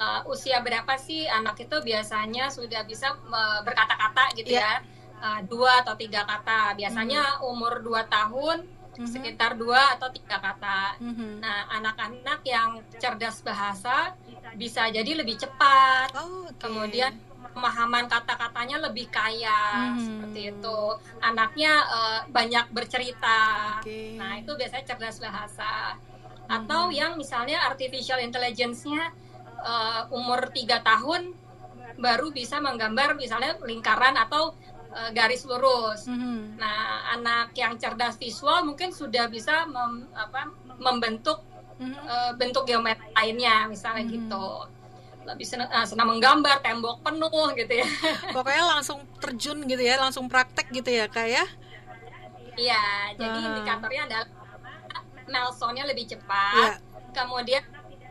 uh, 0.00 0.20
usia 0.26 0.58
berapa 0.64 0.96
sih 0.96 1.28
anak 1.28 1.60
itu 1.60 1.76
biasanya 1.82 2.48
sudah 2.48 2.82
bisa 2.88 3.10
uh, 3.30 3.60
berkata-kata 3.62 4.32
gitu 4.38 4.54
Ya. 4.56 4.80
ya, 4.80 4.99
Uh, 5.20 5.40
dua 5.44 5.84
atau 5.84 5.92
tiga 5.94 6.24
kata. 6.24 6.72
Biasanya 6.74 7.44
umur 7.44 7.84
dua 7.84 8.08
tahun 8.08 8.64
Mhm. 8.96 9.04
sekitar 9.06 9.52
dua 9.54 9.96
atau 9.96 10.08
tiga 10.08 10.36
kata. 10.36 10.96
Mhm. 10.96 11.40
Nah, 11.40 11.68
anak-anak 11.70 12.40
yang 12.42 12.80
cerdas 12.96 13.40
bahasa 13.40 14.16
bisa 14.56 14.88
jadi 14.88 15.12
lebih 15.14 15.36
cepat. 15.36 16.12
Oh, 16.16 16.48
oke. 16.48 16.56
Kemudian 16.56 17.16
pemahaman 17.52 18.06
kata-katanya 18.06 18.80
lebih 18.88 19.08
kaya 19.08 19.92
Mhm. 19.92 20.00
seperti 20.00 20.40
itu. 20.52 20.80
Anaknya 21.20 21.72
uh, 21.86 22.20
banyak 22.28 22.72
bercerita. 22.72 23.40
Oke. 23.80 24.16
Nah, 24.16 24.40
itu 24.40 24.52
biasanya 24.56 24.84
cerdas 24.86 25.16
bahasa. 25.16 25.96
Atau 26.48 26.88
Mhm. 26.88 26.96
yang 26.96 27.12
misalnya 27.14 27.60
artificial 27.62 28.18
intelligence-nya 28.18 29.12
uh, 29.60 30.08
umur 30.10 30.48
3 30.48 30.80
tahun 30.80 31.36
baru 32.00 32.32
bisa 32.32 32.56
menggambar 32.58 33.12
misalnya 33.12 33.60
lingkaran 33.60 34.16
atau 34.16 34.56
uh, 34.90 35.10
garis 35.10 35.42
lurus. 35.42 36.06
Mhm. 36.06 36.56
Nah, 36.56 36.80
anak 37.12 37.54
yang 37.54 37.74
cerdas 37.76 38.14
visual 38.14 38.62
mungkin 38.62 38.90
sudah 38.90 39.26
bisa 39.26 39.64
mem- 39.64 40.10
apa, 40.12 40.50
membentuk 40.76 41.42
Mhm. 41.76 41.96
uh, 41.96 42.32
bentuk 42.34 42.64
geometri 42.64 43.08
lainnya 43.10 43.64
misalnya 43.66 44.04
Mhm. 44.04 44.12
gitu. 44.12 44.46
Lebih 45.20 45.46
senang, 45.46 45.68
uh, 45.68 45.84
senang 45.84 46.08
menggambar 46.08 46.60
tembok 46.60 47.00
penuh 47.00 47.30
gitu 47.54 47.72
ya. 47.74 47.86
Pokoknya 48.36 48.64
langsung 48.68 49.00
terjun 49.16 49.64
gitu 49.64 49.80
ya, 49.80 49.96
langsung 49.96 50.26
praktek 50.26 50.68
gitu 50.70 50.90
ya 50.90 51.06
kak 51.06 51.26
ya. 51.26 51.44
Iya, 52.52 52.82
jadi 53.16 53.38
Ah. 53.38 53.46
indikatornya 53.48 54.02
adalah 54.04 54.26
milestone-nya 55.24 55.84
lebih 55.86 56.04
cepat, 56.08 56.82
kemudian 57.14 57.62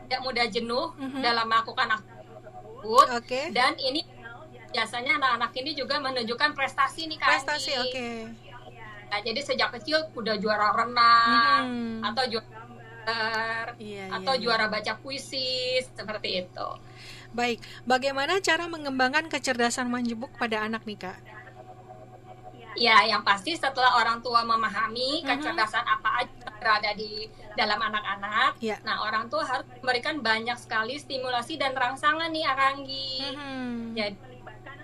tidak 0.02 0.20
mudah 0.20 0.46
jenuh 0.48 0.90
Mhm. 0.96 1.20
dalam 1.20 1.46
melakukan 1.46 1.88
aktivitas 1.92 2.34
tersebut, 2.42 3.06
Oke. 3.14 3.40
dan 3.52 3.76
ini 3.76 4.00
biasanya 4.70 5.18
anak-anak 5.18 5.52
ini 5.56 5.70
juga 5.74 5.98
menunjukkan 5.98 6.50
prestasi 6.54 7.10
nih 7.10 7.18
Kak 7.18 7.28
Prestasi, 7.28 7.72
oke. 7.76 8.08
Nah, 9.10 9.18
jadi 9.18 9.40
sejak 9.42 9.74
kecil 9.74 10.06
udah 10.14 10.38
juara 10.38 10.70
renang 10.70 11.64
Mhm. 11.66 12.06
atau 12.06 12.24
juara 12.30 12.46
gambar, 12.46 13.66
Iya, 13.82 14.06
atau 14.14 14.34
iya, 14.34 14.38
iya. 14.38 14.42
juara 14.46 14.66
baca 14.70 14.92
puisi 14.96 15.50
seperti 15.82 16.46
itu. 16.46 16.68
Baik, 17.30 17.58
bagaimana 17.82 18.38
cara 18.38 18.66
mengembangkan 18.66 19.26
kecerdasan 19.26 19.90
majemuk 19.90 20.30
pada 20.38 20.62
anak 20.62 20.86
nih 20.86 20.98
kak? 21.00 21.18
Ya, 22.78 23.02
yang 23.02 23.26
pasti 23.26 23.58
setelah 23.58 23.98
orang 23.98 24.22
tua 24.22 24.46
memahami 24.46 25.20
Mhm. 25.20 25.26
kecerdasan 25.26 25.82
apa 25.82 26.22
aja 26.22 26.30
yang 26.30 26.54
berada 26.62 26.90
di 26.94 27.26
dalam 27.58 27.82
anak-anak, 27.82 28.62
Ya. 28.62 28.78
nah 28.86 29.02
orang 29.02 29.26
tua 29.26 29.42
harus 29.42 29.66
memberikan 29.82 30.22
banyak 30.22 30.54
sekali 30.54 30.94
stimulasi 30.94 31.58
dan 31.58 31.74
rangsangan 31.74 32.30
nih 32.30 32.46
Aranggi. 32.46 33.26
Mhm. 33.26 33.98
Jadi 33.98 34.29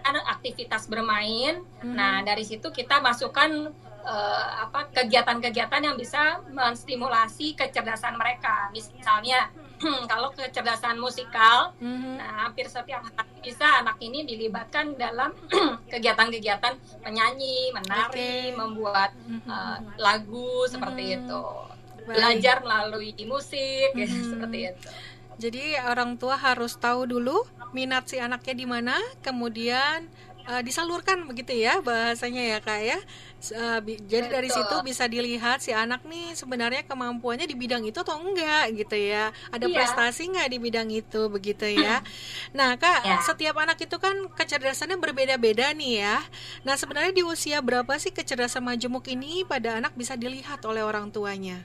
ada 0.07 0.21
aktivitas 0.29 0.87
bermain. 0.87 1.61
Mhm. 1.83 1.95
Nah, 1.95 2.23
dari 2.23 2.43
situ 2.43 2.71
kita 2.71 3.01
masukkan 3.01 3.51
eh, 4.07 4.49
apa 4.63 4.87
kegiatan-kegiatan 4.95 5.83
yang 5.83 5.99
bisa 5.99 6.39
menstimulasi 6.55 7.59
kecerdasan 7.59 8.15
mereka. 8.15 8.71
Misalnya 8.71 9.51
kalau 10.11 10.31
kecerdasan 10.31 10.95
musikal, 10.97 11.75
Mhm. 11.83 12.15
Nah, 12.17 12.47
hampir 12.47 12.71
setiap 12.71 13.03
hari 13.03 13.35
bisa 13.43 13.67
anak 13.83 13.99
ini 13.99 14.23
dilibatkan 14.23 14.95
dalam 14.95 15.35
kegiatan-kegiatan 15.93 16.79
menyanyi, 17.03 17.75
menari, 17.75 18.55
Oke. 18.55 18.57
membuat 18.57 19.11
uh, 19.51 19.79
lagu 19.99 20.71
seperti 20.71 21.03
Mhm. 21.11 21.15
itu. 21.27 21.45
Baik. 22.07 22.15
Belajar 22.15 22.57
melalui 22.63 23.11
musik 23.27 23.91
ya, 23.91 24.07
Mhm. 24.07 24.31
seperti 24.31 24.59
itu. 24.71 24.89
Jadi 25.37 25.77
orang 25.85 26.17
tua 26.17 26.41
harus 26.41 26.81
tahu 26.81 27.05
dulu 27.05 27.45
minat 27.77 28.09
si 28.09 28.17
anaknya 28.17 28.55
di 28.57 28.65
mana, 28.65 28.97
kemudian 29.21 30.09
eh, 30.47 30.63
disalurkan 30.63 31.27
begitu 31.29 31.53
ya 31.53 31.83
bahasanya 31.83 32.57
ya 32.57 32.59
kak 32.63 32.81
ya. 32.81 32.99
Bi- 33.85 34.01
jadi 34.01 34.27
dari 34.33 34.49
situ 34.49 34.75
bisa 34.83 35.05
dilihat 35.07 35.61
si 35.61 35.71
anak 35.77 36.03
nih 36.09 36.33
sebenarnya 36.35 36.83
kemampuannya 36.89 37.45
di 37.45 37.53
bidang 37.55 37.85
itu 37.85 38.01
atau 38.01 38.17
enggak 38.17 38.73
gitu 38.75 38.97
ya. 38.97 39.29
Ada 39.53 39.69
Iya. 39.69 39.75
prestasi 39.77 40.23
nggak 40.33 40.49
di 40.51 40.59
bidang 40.59 40.89
itu 40.89 41.21
begitu 41.29 41.67
ya. 41.69 42.01
Nah 42.57 42.75
kak, 42.81 43.05
Ya. 43.05 43.21
setiap 43.21 43.61
anak 43.61 43.77
itu 43.77 43.99
kan 44.01 44.17
kecerdasannya 44.33 44.97
berbeda-beda 44.97 45.71
nih 45.77 46.01
ya. 46.01 46.17
Nah 46.65 46.81
sebenarnya 46.81 47.13
di 47.13 47.23
usia 47.23 47.61
berapa 47.61 47.93
sih 48.01 48.11
kecerdasan 48.11 48.65
majemuk 48.65 49.05
ini 49.13 49.45
pada 49.45 49.77
anak 49.79 49.93
bisa 49.95 50.17
dilihat 50.17 50.65
oleh 50.65 50.81
orang 50.81 51.13
tuanya? 51.13 51.61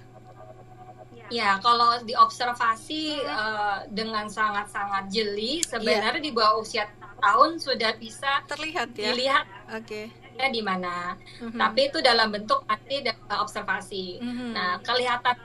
Ya, 1.32 1.56
kalau 1.64 1.96
diobservasi 2.04 3.24
eh, 3.24 3.78
dengan 3.88 4.28
sangat-sangat 4.28 5.08
jeli, 5.08 5.64
sebenarnya 5.64 6.20
di 6.20 6.32
bawah 6.36 6.60
usia 6.60 6.86
tahun 7.22 7.56
sudah 7.62 7.96
bisa 7.96 8.44
Terlihat 8.52 8.92
ya. 8.98 9.14
dilihat 9.14 9.46
Oke. 9.72 10.12
di 10.42 10.62
mana. 10.66 11.14
Mhm. 11.38 11.54
Tapi 11.54 11.94
itu 11.94 12.02
dalam 12.02 12.34
bentuk 12.34 12.66
nanti 12.66 13.06
observasi. 13.30 14.18
Mhm. 14.18 14.58
Nah, 14.58 14.82
kelihatan 14.82 15.38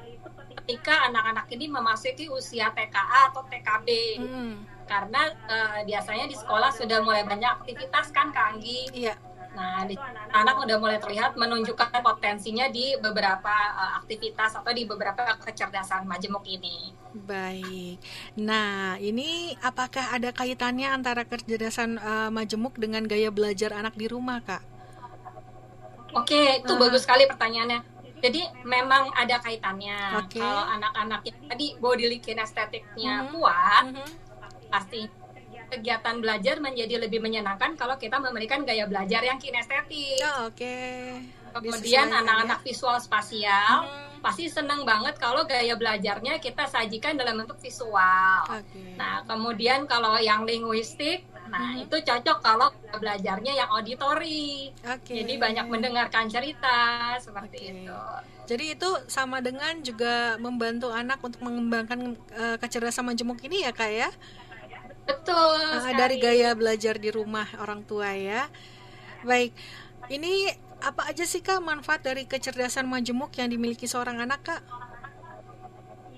ketika 0.65 1.07
anak-anak 1.13 1.47
ini 1.53 1.69
memasuki 1.69 2.27
usia 2.33 2.73
TKA 2.73 3.31
atau 3.31 3.45
TKB. 3.47 3.89
Mhm. 4.19 4.53
karena 4.87 5.35
eh, 5.51 5.83
biasanya 5.83 6.31
di 6.31 6.39
sekolah 6.39 6.71
sudah 6.71 7.03
mulai 7.03 7.27
banyak 7.27 7.59
aktivitas 7.59 8.15
kan 8.15 8.31
Kak 8.31 8.55
Anggi. 8.55 8.87
Iya. 8.95 9.19
Nah, 9.57 9.89
di, 9.89 9.97
anak 10.37 10.57
udah 10.61 10.77
mulai 10.77 11.01
terlihat 11.01 11.33
menunjukkan 11.33 11.89
potensinya 12.05 12.69
di 12.69 12.93
beberapa 13.01 13.55
eh, 13.73 13.93
aktivitas 14.05 14.61
atau 14.61 14.69
di 14.77 14.85
beberapa 14.85 15.25
kecerdasan 15.41 16.05
majemuk 16.05 16.45
ini. 16.45 16.93
Baik. 17.17 17.97
Nah, 18.37 19.01
ini 19.01 19.57
apakah 19.65 20.13
ada 20.13 20.29
kaitannya 20.37 20.93
antara 20.93 21.25
kecerdasan 21.25 21.97
eh, 21.97 22.31
majemuk 22.31 22.77
dengan 22.77 23.09
gaya 23.09 23.33
belajar 23.33 23.73
anak 23.73 23.97
di 23.97 24.07
rumah, 24.13 24.45
Kak? 24.45 24.63
Oke, 26.17 26.61
itu 26.65 26.73
Ah. 26.73 26.81
bagus 26.81 27.05
sekali 27.05 27.25
pertanyaannya. 27.25 27.81
Jadi 28.17 28.41
memang 28.65 29.13
ada 29.13 29.37
kaitannya. 29.41 30.25
Oke. 30.25 30.41
Kalau 30.41 30.65
anak-anak 30.65 31.21
yang 31.29 31.41
tadi 31.49 31.67
body 31.77 32.17
kinestetiknya 32.21 33.15
Mhm. 33.25 33.29
kuat, 33.37 33.85
Mhm. 33.93 34.09
pasti 34.73 35.01
kegiatan 35.69 36.17
belajar 36.17 36.59
menjadi 36.59 36.99
lebih 36.99 37.19
menyenangkan 37.19 37.75
kalau 37.75 37.95
kita 37.95 38.17
memberikan 38.17 38.63
gaya 38.63 38.87
belajar 38.87 39.21
yang 39.21 39.37
kinestetik. 39.37 40.23
Oh, 40.23 40.49
Oke. 40.49 40.77
Kemudian 41.57 42.13
Disesuaikan 42.13 42.21
anak-anak 42.21 42.59
visual 42.61 42.99
spasial 43.01 43.77
Mhm. 43.81 44.21
pasti 44.21 44.45
senang 44.45 44.85
banget 44.85 45.17
kalau 45.17 45.41
gaya 45.43 45.73
belajarnya 45.73 46.37
kita 46.37 46.69
sajikan 46.69 47.17
dalam 47.17 47.41
bentuk 47.41 47.57
visual. 47.57 48.45
Oke. 48.45 48.93
Nah, 48.95 49.25
kemudian 49.25 49.89
kalau 49.89 50.21
yang 50.21 50.45
linguistik, 50.45 51.25
nah 51.49 51.73
Mhm. 51.73 51.89
itu 51.89 51.97
cocok 52.03 52.39
kalau 52.41 52.69
belajarnya 52.93 53.57
yang 53.57 53.73
auditori. 53.73 54.69
Oke. 54.85 55.17
Jadi 55.17 55.41
banyak 55.41 55.65
mendengarkan 55.65 56.29
cerita 56.29 56.77
seperti 57.17 57.57
Oke. 57.57 57.73
itu. 57.73 58.01
Jadi 58.47 58.79
itu 58.79 58.91
sama 59.09 59.41
dengan 59.41 59.81
juga 59.81 60.37
membantu 60.37 60.93
anak 60.93 61.19
untuk 61.19 61.41
mengembangkan 61.41 62.15
eh, 62.37 62.57
kecerdasan 62.61 63.09
majemuk 63.09 63.41
ini 63.43 63.65
ya, 63.65 63.73
Kak 63.73 63.91
ya? 63.91 64.11
Betul. 65.07 65.63
Sekali. 65.81 65.95
dari 65.97 66.17
gaya 66.19 66.51
belajar 66.53 66.99
di 66.99 67.11
rumah 67.15 67.47
orang 67.63 67.87
tua 67.87 68.11
ya. 68.13 68.51
Baik. 69.23 69.55
Ini 70.07 70.51
apa 70.83 71.09
aja 71.09 71.25
sih 71.25 71.41
Kak 71.41 71.63
manfaat 71.63 72.03
dari 72.05 72.27
kecerdasan 72.27 72.87
majemuk 72.87 73.33
yang 73.39 73.49
dimiliki 73.49 73.87
seorang 73.87 74.19
anak, 74.21 74.43
Kak? 74.45 74.63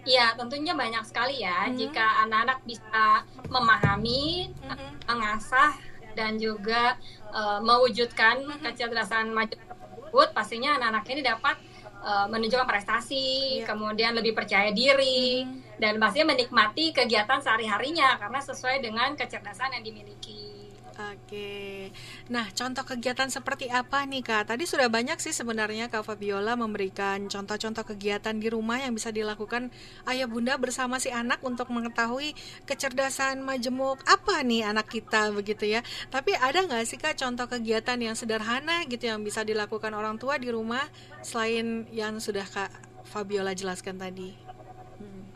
Ya, 0.08 0.32
tentunya 0.40 0.72
banyak 0.72 1.04
sekali 1.04 1.44
ya 1.44 1.68
Mhm. 1.68 1.76
jika 1.76 2.24
anak-anak 2.24 2.64
bisa 2.64 3.28
memahami, 3.46 4.48
Mhm. 4.56 5.04
mengasah 5.04 5.76
dan 6.16 6.40
juga 6.40 6.96
eh, 7.28 7.60
mewujudkan 7.60 8.40
Mhm. 8.40 8.64
kecerdasan 8.64 9.36
majemuk 9.36 9.68
tersebut, 9.68 10.28
pastinya 10.32 10.80
anak-anak 10.80 11.04
ini 11.12 11.20
dapat 11.20 11.56
eh, 11.98 12.26
menunjukkan 12.30 12.64
prestasi, 12.64 13.60
Iya. 13.60 13.68
kemudian 13.68 14.16
lebih 14.16 14.32
percaya 14.32 14.72
diri 14.72 15.44
Mhm. 15.44 15.67
Dan 15.78 15.96
pastinya 16.02 16.34
menikmati 16.34 16.90
kegiatan 16.90 17.38
sehari-harinya 17.38 18.18
karena 18.18 18.40
sesuai 18.42 18.82
dengan 18.82 19.14
kecerdasan 19.14 19.78
yang 19.78 19.84
dimiliki. 19.86 20.58
Oke. 20.98 21.94
Nah, 22.26 22.50
contoh 22.50 22.82
kegiatan 22.82 23.30
seperti 23.30 23.70
apa 23.70 24.02
nih 24.02 24.18
Kak? 24.18 24.50
Tadi 24.50 24.66
sudah 24.66 24.90
banyak 24.90 25.22
sih 25.22 25.30
sebenarnya 25.30 25.86
Kak 25.86 26.02
Fabiola 26.02 26.58
memberikan 26.58 27.30
contoh-contoh 27.30 27.86
kegiatan 27.94 28.34
di 28.34 28.50
rumah 28.50 28.82
yang 28.82 28.98
bisa 28.98 29.14
dilakukan 29.14 29.70
ayah 30.10 30.26
bunda 30.26 30.58
bersama 30.58 30.98
si 30.98 31.14
anak 31.14 31.38
untuk 31.46 31.70
mengetahui 31.70 32.34
kecerdasan 32.66 33.46
majemuk 33.46 34.02
apa 34.10 34.42
nih 34.42 34.66
anak 34.66 34.90
kita 34.90 35.30
begitu 35.30 35.70
ya. 35.70 35.86
Tapi 36.10 36.34
ada 36.34 36.66
nggak 36.66 36.82
sih 36.82 36.98
Kak 36.98 37.14
contoh 37.14 37.46
kegiatan 37.46 37.94
yang 38.02 38.18
sederhana 38.18 38.82
gitu 38.90 39.06
yang 39.06 39.22
bisa 39.22 39.46
dilakukan 39.46 39.94
orang 39.94 40.18
tua 40.18 40.34
di 40.34 40.50
rumah 40.50 40.82
selain 41.22 41.86
yang 41.94 42.18
sudah 42.18 42.42
Kak 42.42 42.74
Fabiola 43.06 43.54
jelaskan 43.54 44.02
tadi? 44.02 44.47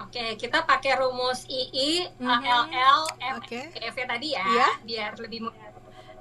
Oke, 0.00 0.36
kita 0.40 0.64
pakai 0.64 0.96
rumus 0.96 1.44
II, 1.48 2.08
mm 2.16 2.24
-hmm. 2.24 2.48
ALL, 2.48 3.00
M, 3.20 3.36
okay. 3.40 3.68
EV 3.76 3.96
tadi 4.08 4.28
ya, 4.32 4.44
yeah. 4.44 4.72
biar 4.84 5.12
lebih 5.20 5.48
mudah. 5.48 5.70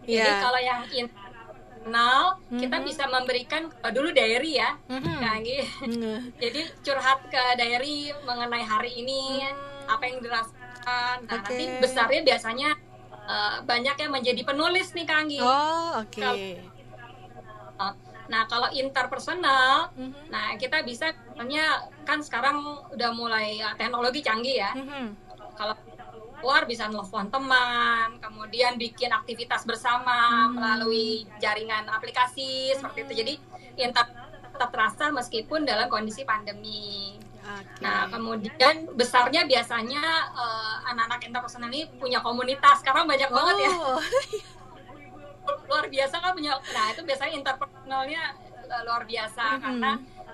Yeah. 0.04 0.28
Jadi 0.28 0.32
kalau 0.44 0.60
yang 0.60 0.82
internal, 0.92 2.22
mm 2.36 2.46
-hmm. 2.52 2.60
kita 2.60 2.78
bisa 2.84 3.04
memberikan 3.08 3.64
uh, 3.84 3.92
dulu 3.92 4.12
diary 4.12 4.60
ya, 4.60 4.76
mm 4.88 5.00
-hmm. 5.00 5.18
Mm 5.22 5.96
-hmm. 5.96 6.18
Jadi 6.40 6.62
curhat 6.84 7.20
ke 7.32 7.44
diary 7.60 8.12
mengenai 8.28 8.64
hari 8.64 8.92
ini, 9.00 9.44
mm. 9.46 9.88
apa 9.92 10.04
yang 10.08 10.20
dirasakan. 10.20 11.18
Nah, 11.28 11.40
okay. 11.40 11.46
nanti 11.46 11.64
besarnya 11.80 12.22
biasanya 12.26 12.70
uh, 13.28 13.56
banyak 13.64 13.96
yang 13.96 14.12
menjadi 14.12 14.42
penulis 14.44 14.92
nih 14.98 15.08
Kanggi. 15.08 15.40
Oh, 15.40 16.02
oke. 16.02 16.12
Okay. 16.12 16.60
Nah, 18.32 18.48
kalau 18.48 18.72
interpersonal, 18.72 19.92
mm-hmm. 19.92 20.32
nah 20.32 20.56
kita 20.56 20.88
bisa 20.88 21.12
misalnya 21.36 21.84
kan 22.08 22.24
sekarang 22.24 22.64
udah 22.96 23.12
mulai 23.12 23.60
ya, 23.60 23.76
teknologi 23.76 24.24
canggih 24.24 24.64
ya. 24.64 24.72
Mm-hmm. 24.72 25.06
Kalau 25.60 25.76
keluar 26.40 26.64
bisa 26.64 26.88
nelfon 26.88 27.28
teman, 27.28 28.24
kemudian 28.24 28.80
bikin 28.80 29.12
aktivitas 29.12 29.68
bersama 29.68 30.48
mm-hmm. 30.48 30.56
melalui 30.56 31.28
jaringan 31.44 31.92
aplikasi 31.92 32.72
mm-hmm. 32.72 32.80
seperti 32.80 33.00
itu. 33.04 33.14
Jadi 33.20 33.34
inter 33.84 34.08
tetap 34.48 34.72
terasa 34.72 35.12
meskipun 35.12 35.68
dalam 35.68 35.92
kondisi 35.92 36.24
pandemi. 36.24 37.20
Okay. 37.42 37.84
Nah, 37.84 38.08
kemudian 38.08 38.96
besarnya 38.96 39.44
biasanya 39.44 40.32
uh, 40.32 40.88
anak-anak 40.88 41.20
interpersonal 41.28 41.68
ini 41.68 41.84
punya 42.00 42.24
komunitas. 42.24 42.80
Sekarang 42.80 43.04
banyak 43.10 43.28
oh. 43.28 43.36
banget 43.36 43.56
ya. 43.68 43.72
Luar 45.72 45.86
biasa 45.88 46.16
kan 46.20 46.32
punya 46.36 46.60
nah 46.76 46.86
itu 46.92 47.02
biasanya 47.08 47.34
interpersonalnya 47.40 48.22
uh, 48.68 48.82
luar 48.84 49.04
biasa 49.08 49.44
mm 49.44 49.52
-hmm. 49.56 49.64
karena 49.64 49.92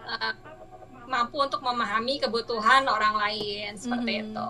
uh, 0.09 0.33
mampu 1.05 1.37
untuk 1.39 1.61
memahami 1.61 2.17
kebutuhan 2.17 2.83
orang 2.89 3.15
lain 3.15 3.77
seperti 3.77 4.11
mm 4.17 4.19
-hmm. 4.19 4.33
itu. 4.33 4.47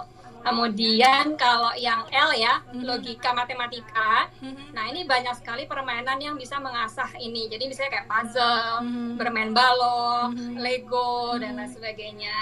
Kemudian 0.48 1.36
kalau 1.36 1.76
yang 1.76 2.08
L 2.08 2.32
ya, 2.32 2.64
mm-hmm. 2.64 2.88
logika 2.88 3.36
matematika. 3.36 4.32
Mm-hmm. 4.40 4.72
Nah, 4.72 4.84
ini 4.88 5.04
banyak 5.04 5.36
sekali 5.36 5.68
permainan 5.68 6.16
yang 6.24 6.36
bisa 6.40 6.56
mengasah 6.62 7.10
ini. 7.20 7.52
Jadi 7.52 7.68
misalnya 7.68 8.00
kayak 8.00 8.08
puzzle, 8.08 8.86
mm-hmm. 8.86 9.10
bermain 9.20 9.52
balon, 9.52 10.32
mm-hmm. 10.32 10.56
Lego 10.62 11.36
mm-hmm. 11.36 11.42
dan 11.44 11.52
lain 11.60 11.72
sebagainya. 11.72 12.38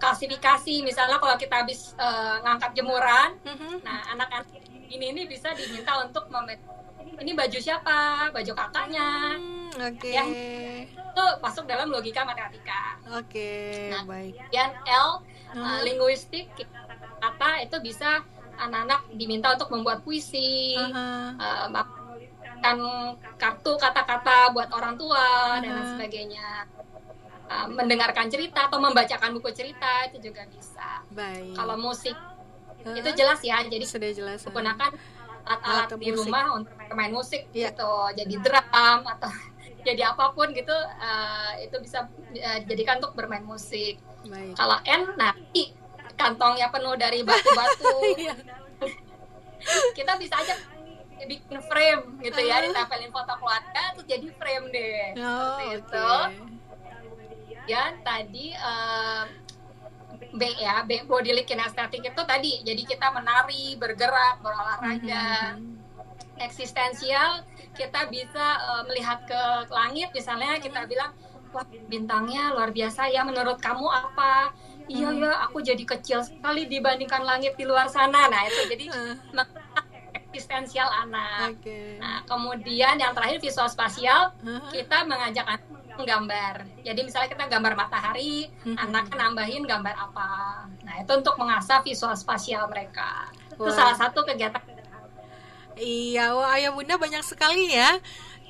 Klasifikasi 0.00 0.80
misalnya 0.80 1.20
kalau 1.20 1.36
kita 1.36 1.60
habis 1.60 1.92
uh, 2.00 2.40
ngangkat 2.40 2.72
jemuran, 2.72 3.36
mm-hmm. 3.44 3.84
nah 3.84 4.00
anak-anak 4.16 4.48
ini 4.90 5.12
ini 5.14 5.22
bisa 5.28 5.52
diminta 5.54 6.02
untuk 6.02 6.26
ini 7.18 7.32
baju 7.34 7.58
siapa? 7.58 8.30
Baju 8.30 8.52
kakaknya. 8.54 9.34
Hmm, 9.34 9.70
oke. 9.74 9.98
Okay. 9.98 10.12
yang 10.14 10.28
itu 11.10 11.24
masuk 11.42 11.64
dalam 11.66 11.90
logika 11.90 12.22
matematika. 12.22 12.96
Oke 13.18 13.26
okay, 13.26 13.90
nah, 13.90 14.04
baik. 14.06 14.34
yang 14.54 14.70
L 14.86 15.20
hmm. 15.52 15.58
uh, 15.58 15.80
linguistik 15.82 16.46
apa 17.20 17.66
itu 17.66 17.76
bisa 17.82 18.24
anak-anak 18.60 19.08
diminta 19.16 19.52
untuk 19.56 19.72
membuat 19.72 20.04
puisi 20.04 20.76
uh, 20.76 21.32
kan 22.60 22.76
kartu 23.40 23.72
kata-kata 23.80 24.52
buat 24.52 24.68
orang 24.68 25.00
tua 25.00 25.16
uh-huh. 25.16 25.64
dan 25.64 25.70
lain 25.74 25.88
sebagainya. 25.96 26.48
Uh, 27.50 27.66
mendengarkan 27.66 28.30
cerita 28.30 28.70
atau 28.70 28.78
membacakan 28.78 29.34
buku 29.34 29.50
cerita 29.50 30.06
itu 30.06 30.30
juga 30.30 30.46
bisa. 30.46 31.02
Baik. 31.10 31.58
Kalau 31.58 31.74
musik 31.74 32.14
uh-huh. 32.14 32.94
itu 32.94 33.10
jelas 33.16 33.42
ya 33.42 33.58
jadi 33.66 33.82
sudah 33.82 34.10
jelas 34.14 34.44
menggunakan 34.46 34.94
alat-alat 35.46 35.88
di 35.96 36.10
rumah 36.12 36.56
untuk 36.56 36.74
bermain 36.76 37.12
musik 37.12 37.48
yeah. 37.52 37.70
gitu 37.70 37.92
jadi 38.16 38.34
drum 38.40 39.00
atau 39.06 39.30
jadi 39.86 40.12
apa 40.12 40.32
pun 40.36 40.52
gitu 40.52 40.72
uh, 40.76 41.52
itu 41.60 41.76
bisa 41.80 42.04
uh, 42.36 42.58
jadikan 42.68 43.00
untuk 43.00 43.16
bermain 43.16 43.44
musik. 43.44 43.96
Baik. 44.20 44.52
kalau 44.52 44.76
N 44.84 45.16
nanti 45.16 45.72
kantongnya 46.20 46.68
penuh 46.68 46.94
dari 47.00 47.24
batu-batu. 47.24 47.88
Iya. 48.20 48.34
kita 49.96 50.16
bisa 50.16 50.40
aja 50.40 50.56
bikin 51.20 51.60
frame 51.68 52.16
gitu 52.24 52.40
ya 52.40 52.64
ditempelin 52.64 53.12
foto 53.12 53.36
keluarga 53.36 53.92
terus 53.92 54.08
jadi 54.08 54.28
frame 54.40 54.66
deh. 54.72 55.04
Oh, 55.20 55.58
itu. 55.68 56.08
Ya 57.68 57.92
tadi 58.00 58.56
uh, 58.56 59.28
B 60.34 60.42
ya 60.58 60.86
B 60.86 61.02
body 61.06 61.42
kinestetik 61.42 62.02
itu 62.06 62.22
tadi. 62.22 62.62
Jadi 62.62 62.82
kita 62.86 63.10
menari 63.10 63.74
bergerak 63.76 64.42
berolahraga. 64.42 65.56
Mm-hmm. 65.58 65.78
eksistensial 66.40 67.44
kita 67.76 68.08
bisa 68.08 68.46
uh, 68.64 68.82
melihat 68.88 69.20
ke 69.28 69.42
langit. 69.68 70.08
Misalnya 70.16 70.56
kita 70.56 70.88
bilang 70.88 71.12
wah 71.52 71.66
bintangnya 71.90 72.56
luar 72.56 72.72
biasa 72.72 73.12
ya 73.12 73.20
menurut 73.28 73.60
kamu 73.60 73.84
apa? 73.84 74.56
Iya 74.88 75.12
ya 75.14 75.32
aku 75.44 75.60
jadi 75.60 75.84
kecil 75.84 76.24
sekali 76.24 76.64
dibandingkan 76.66 77.22
langit 77.28 77.60
di 77.60 77.68
luar 77.68 77.92
sana. 77.92 78.26
Nah 78.32 78.42
itu 78.48 78.72
jadi 78.72 78.84
uh. 78.88 79.16
eksistensial 80.16 80.88
anak. 80.88 81.60
Okay. 81.60 81.98
nah 82.00 82.24
kemudian 82.24 82.96
yang 82.96 83.12
terakhir 83.12 83.36
visual 83.42 83.68
spasial. 83.68 84.32
Uh-huh. 84.40 84.72
kita 84.72 85.04
mengajak 85.04 85.44
anak 85.44 85.79
gambar. 85.98 86.54
Jadi 86.86 87.00
misalnya 87.02 87.28
kita 87.32 87.44
gambar 87.50 87.72
matahari, 87.74 88.46
hmm. 88.66 88.76
anak 88.78 89.10
kan 89.10 89.18
nambahin 89.30 89.64
gambar 89.66 89.94
apa. 89.96 90.30
Nah 90.86 90.94
itu 91.02 91.12
untuk 91.12 91.34
mengasah 91.36 91.82
visual 91.82 92.14
spasial 92.14 92.70
mereka. 92.70 93.28
Wah. 93.58 93.66
Itu 93.66 93.70
salah 93.74 93.96
satu 93.96 94.22
kegiatan. 94.22 94.62
Iya, 95.80 96.36
wah 96.36 96.60
ayah 96.60 96.76
bunda 96.76 97.00
banyak 97.00 97.24
sekali 97.24 97.72
ya 97.72 97.96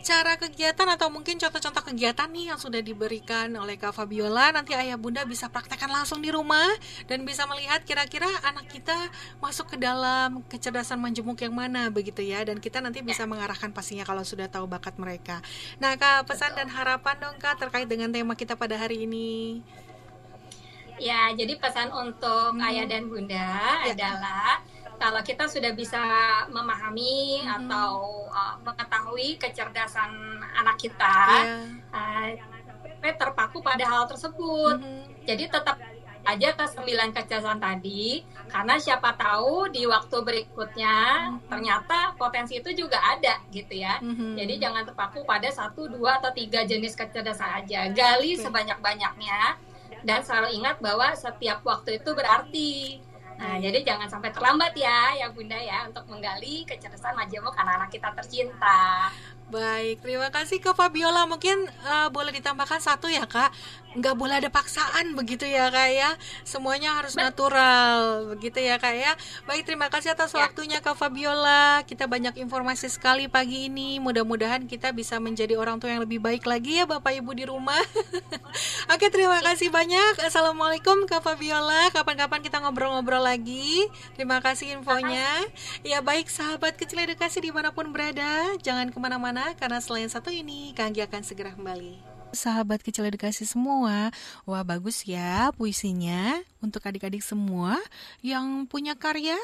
cara 0.01 0.41
kegiatan 0.41 0.89
atau 0.89 1.13
mungkin 1.13 1.37
contoh-contoh 1.37 1.93
kegiatan 1.93 2.29
nih 2.33 2.53
yang 2.53 2.59
sudah 2.59 2.81
diberikan 2.81 3.53
oleh 3.57 3.77
Kak 3.77 3.93
Fabiola 3.93 4.51
nanti 4.51 4.73
ayah 4.73 4.97
bunda 4.97 5.23
bisa 5.29 5.53
praktekkan 5.53 5.93
langsung 5.93 6.25
di 6.25 6.33
rumah 6.33 6.69
dan 7.05 7.23
bisa 7.29 7.45
melihat 7.45 7.85
kira-kira 7.85 8.27
anak 8.49 8.67
kita 8.73 8.97
masuk 9.39 9.73
ke 9.73 9.77
dalam 9.77 10.41
kecerdasan 10.49 10.97
menjemuk 10.99 11.37
yang 11.45 11.53
mana 11.53 11.93
begitu 11.93 12.25
ya 12.25 12.43
dan 12.43 12.59
kita 12.59 12.81
nanti 12.81 13.05
bisa 13.05 13.29
mengarahkan 13.29 13.71
pastinya 13.71 14.09
kalau 14.09 14.25
sudah 14.25 14.49
tahu 14.49 14.65
bakat 14.65 14.97
mereka. 14.97 15.45
Nah 15.79 15.95
Kak 16.01 16.25
pesan 16.25 16.57
dan 16.57 16.73
harapan 16.73 17.17
dong 17.21 17.37
Kak 17.37 17.61
terkait 17.61 17.87
dengan 17.87 18.09
tema 18.09 18.33
kita 18.33 18.57
pada 18.57 18.81
hari 18.81 19.05
ini. 19.05 19.61
Ya, 21.01 21.33
jadi 21.33 21.57
pesan 21.57 21.89
untuk 21.97 22.61
hmm. 22.61 22.69
ayah 22.69 22.85
dan 22.85 23.09
bunda 23.09 23.33
ya. 23.89 23.97
adalah 23.97 24.61
kalau 25.01 25.25
kita 25.25 25.49
sudah 25.49 25.73
bisa 25.73 25.99
memahami 26.53 27.41
hmm. 27.41 27.57
atau 27.57 28.29
uh, 28.29 28.61
mengetahui 28.61 29.41
kecerdasan 29.41 30.13
anak 30.61 30.77
kita, 30.77 31.19
yeah. 31.41 32.37
uh, 33.01 33.17
terpaku 33.17 33.65
pada 33.65 33.81
hal 33.89 34.05
tersebut. 34.05 34.77
Hmm. 34.77 35.09
Jadi 35.25 35.49
tetap 35.49 35.81
aja 36.21 36.53
ke 36.53 36.65
sembilan 36.69 37.17
kecerdasan 37.17 37.65
tadi, 37.65 38.21
karena 38.53 38.77
siapa 38.77 39.17
tahu 39.17 39.73
di 39.73 39.89
waktu 39.89 40.21
berikutnya 40.21 40.97
hmm. 41.33 41.49
ternyata 41.49 42.13
potensi 42.21 42.61
itu 42.61 42.69
juga 42.77 43.01
ada 43.01 43.41
gitu 43.49 43.81
ya. 43.81 44.05
Hmm. 44.05 44.37
Jadi 44.37 44.61
jangan 44.61 44.85
terpaku 44.85 45.25
pada 45.25 45.49
satu, 45.49 45.89
dua 45.89 46.21
atau 46.21 46.29
tiga 46.37 46.69
jenis 46.69 46.93
kecerdasan 46.93 47.65
aja, 47.65 47.89
gali 47.89 48.37
okay. 48.37 48.45
sebanyak-banyaknya 48.45 49.57
dan 50.05 50.21
selalu 50.21 50.61
ingat 50.61 50.77
bahwa 50.85 51.09
setiap 51.17 51.65
waktu 51.65 52.05
itu 52.05 52.13
berarti 52.13 53.01
Nah, 53.41 53.57
jadi 53.57 53.81
jangan 53.81 54.05
sampai 54.05 54.37
terlambat 54.37 54.77
ya, 54.77 55.17
ya 55.17 55.33
Bunda 55.33 55.57
ya, 55.57 55.89
untuk 55.89 56.05
menggali 56.13 56.69
kecerdasan 56.69 57.17
majemuk 57.17 57.57
anak-anak 57.57 57.89
kita 57.89 58.13
tercinta. 58.13 59.09
Baik, 59.51 59.99
terima 60.07 60.31
kasih 60.31 60.63
ke 60.63 60.71
Fabiola. 60.79 61.27
Mungkin 61.27 61.67
uh, 61.83 62.07
boleh 62.15 62.31
ditambahkan 62.39 62.79
satu 62.79 63.11
ya 63.11 63.27
kak, 63.27 63.51
nggak 63.99 64.15
boleh 64.15 64.39
ada 64.39 64.47
paksaan 64.47 65.19
begitu 65.19 65.43
ya 65.43 65.67
kak 65.75 65.91
ya. 65.91 66.15
Semuanya 66.47 66.95
harus 66.95 67.19
natural 67.19 68.31
begitu 68.31 68.63
ya 68.63 68.79
kak 68.79 68.95
ya. 68.95 69.19
Baik, 69.51 69.67
terima 69.67 69.91
kasih 69.91 70.15
atas 70.15 70.39
ya. 70.39 70.47
waktunya 70.47 70.79
kak 70.79 70.95
Fabiola. 70.95 71.83
Kita 71.83 72.07
banyak 72.07 72.39
informasi 72.39 72.87
sekali 72.87 73.27
pagi 73.27 73.67
ini. 73.67 73.99
Mudah-mudahan 73.99 74.71
kita 74.71 74.95
bisa 74.95 75.19
menjadi 75.19 75.59
orang 75.59 75.83
tua 75.83 75.99
yang 75.99 76.07
lebih 76.07 76.23
baik 76.23 76.47
lagi 76.47 76.79
ya 76.79 76.87
bapak 76.87 77.19
ibu 77.19 77.35
di 77.35 77.51
rumah. 77.51 77.83
Oke, 78.95 79.11
terima 79.11 79.43
kasih 79.43 79.75
banyak. 79.75 80.31
Assalamualaikum 80.31 81.11
kak 81.11 81.27
Fabiola. 81.27 81.91
Kapan-kapan 81.91 82.39
kita 82.39 82.63
ngobrol-ngobrol 82.63 83.27
lagi. 83.27 83.91
Terima 84.15 84.39
kasih 84.39 84.79
infonya. 84.79 85.43
Ya 85.83 85.99
baik 85.99 86.31
sahabat 86.31 86.79
kecil 86.79 87.03
edukasi 87.03 87.43
di 87.43 87.51
mana 87.51 87.75
pun 87.75 87.91
berada, 87.91 88.55
jangan 88.63 88.95
ke 89.41 89.47
mana-mana 89.49 89.57
karena 89.57 89.81
selain 89.81 90.11
satu 90.13 90.29
ini 90.29 90.77
Kanggi 90.77 91.01
akan 91.01 91.25
segera 91.25 91.57
kembali. 91.57 91.97
Sahabat 92.37 92.85
kecil 92.85 93.09
edukasi 93.09 93.49
semua, 93.49 94.13
wah 94.45 94.63
bagus 94.63 95.03
ya 95.09 95.49
puisinya 95.57 96.45
untuk 96.61 96.85
adik-adik 96.85 97.25
semua 97.25 97.81
yang 98.21 98.69
punya 98.69 98.95
karya 98.95 99.41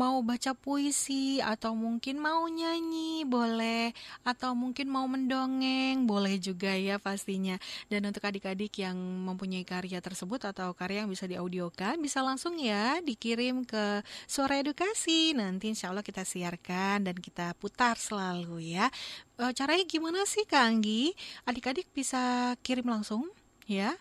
mau 0.00 0.24
baca 0.24 0.56
puisi 0.56 1.44
atau 1.44 1.76
mungkin 1.76 2.16
mau 2.16 2.48
nyanyi 2.48 3.28
boleh 3.28 3.92
atau 4.24 4.56
mungkin 4.56 4.88
mau 4.88 5.04
mendongeng 5.04 6.08
boleh 6.08 6.40
juga 6.40 6.72
ya 6.72 6.96
pastinya. 6.96 7.60
Dan 7.92 8.08
untuk 8.08 8.24
adik-adik 8.24 8.80
yang 8.80 8.96
mempunyai 8.96 9.68
karya 9.68 10.00
tersebut 10.00 10.40
atau 10.48 10.72
karya 10.72 11.04
yang 11.04 11.12
bisa 11.12 11.28
diaudiokan 11.28 12.00
bisa 12.00 12.24
langsung 12.24 12.56
ya 12.56 13.04
dikirim 13.04 13.68
ke 13.68 14.00
Suara 14.24 14.56
Edukasi. 14.56 15.36
Nanti 15.36 15.68
insya 15.68 15.92
Allah 15.92 16.06
kita 16.06 16.24
siarkan 16.24 17.04
dan 17.04 17.16
kita 17.20 17.52
putar 17.60 18.00
selalu 18.00 18.72
ya. 18.72 18.88
E, 19.36 19.52
caranya 19.52 19.84
gimana 19.84 20.24
sih 20.24 20.48
Kak 20.48 20.64
Anggi? 20.64 21.12
Adik-adik 21.44 21.92
bisa 21.92 22.56
kirim 22.64 22.88
langsung 22.88 23.28
ya 23.68 23.94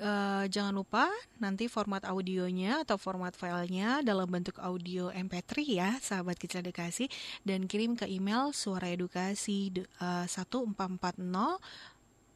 uh, 0.00 0.48
jangan 0.48 0.72
lupa 0.72 1.10
nanti 1.36 1.68
format 1.68 2.06
audionya 2.08 2.86
atau 2.86 2.96
format 2.96 3.36
filenya 3.36 4.00
dalam 4.00 4.30
bentuk 4.30 4.56
audio 4.62 5.12
MP3 5.12 5.50
ya, 5.66 5.90
sahabat 6.00 6.40
kecil 6.40 6.64
edukasi. 6.64 7.10
Dan 7.44 7.68
kirim 7.68 7.98
ke 7.98 8.08
email 8.08 8.54
suaraedukasi 8.56 9.84
uh, 10.00 10.24
1440 10.24 11.58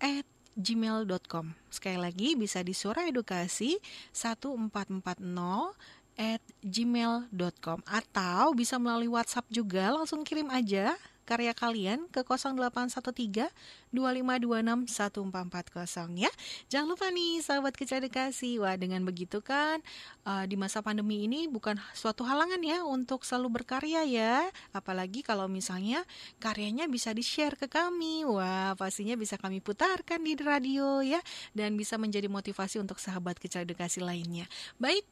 at 0.03 0.27
gmail.com 0.57 1.53
Sekali 1.69 1.99
lagi 2.01 2.33
bisa 2.33 2.65
di 2.65 2.73
suaraedukasi 2.73 3.77
1440 4.13 5.13
at 6.17 6.41
gmail.com 6.65 7.79
Atau 7.85 8.57
bisa 8.57 8.81
melalui 8.81 9.13
WhatsApp 9.13 9.53
juga 9.53 9.93
langsung 9.93 10.25
kirim 10.25 10.49
aja 10.49 10.97
karya 11.27 11.53
kalian 11.53 12.07
ke 12.15 12.23
0813 12.23 13.51
2526 13.91 14.87
1440 14.87 16.23
ya. 16.23 16.31
Jangan 16.71 16.87
lupa 16.87 17.11
nih 17.11 17.43
sahabat 17.43 17.75
kecil. 17.75 17.99
Wah, 18.63 18.79
dengan 18.79 19.03
begitu 19.03 19.43
kan 19.43 19.83
uh, 20.23 20.47
di 20.47 20.55
masa 20.55 20.81
pandemi 20.81 21.27
ini 21.27 21.51
bukan 21.51 21.75
suatu 21.93 22.23
halangan 22.23 22.63
ya 22.63 22.87
untuk 22.87 23.27
selalu 23.27 23.61
berkarya 23.63 24.07
ya. 24.07 24.47
Apalagi 24.71 25.27
kalau 25.27 25.51
misalnya 25.51 26.07
karyanya 26.39 26.87
bisa 26.87 27.11
di-share 27.11 27.59
ke 27.59 27.67
kami. 27.67 28.23
Wah, 28.23 28.79
pastinya 28.79 29.19
bisa 29.19 29.35
kami 29.35 29.59
putarkan 29.59 30.23
di 30.23 30.39
radio 30.39 31.03
ya 31.03 31.19
dan 31.57 31.75
bisa 31.75 31.99
menjadi 31.99 32.31
motivasi 32.31 32.79
untuk 32.79 33.03
sahabat 33.03 33.43
kecil 33.43 33.67
lainnya. 34.07 34.47
Baik, 34.79 35.03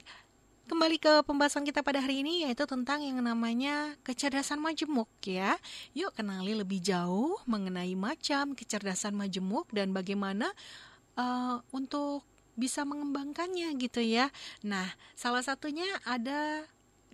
Kembali 0.64 0.96
ke 0.96 1.20
pembahasan 1.29 1.61
kita 1.68 1.85
pada 1.85 2.00
hari 2.00 2.24
ini 2.24 2.48
yaitu 2.48 2.64
tentang 2.64 3.05
yang 3.05 3.20
namanya 3.20 4.00
kecerdasan 4.00 4.57
majemuk 4.57 5.12
ya. 5.20 5.61
Yuk 5.92 6.16
kenali 6.16 6.57
lebih 6.57 6.81
jauh 6.81 7.37
mengenai 7.44 7.92
macam 7.92 8.57
kecerdasan 8.57 9.12
majemuk 9.12 9.68
dan 9.77 9.92
bagaimana 9.92 10.48
uh, 11.20 11.61
untuk 11.68 12.24
bisa 12.57 12.81
mengembangkannya 12.88 13.77
gitu 13.77 14.00
ya. 14.00 14.33
Nah, 14.64 14.88
salah 15.12 15.44
satunya 15.44 15.85
ada 16.09 16.64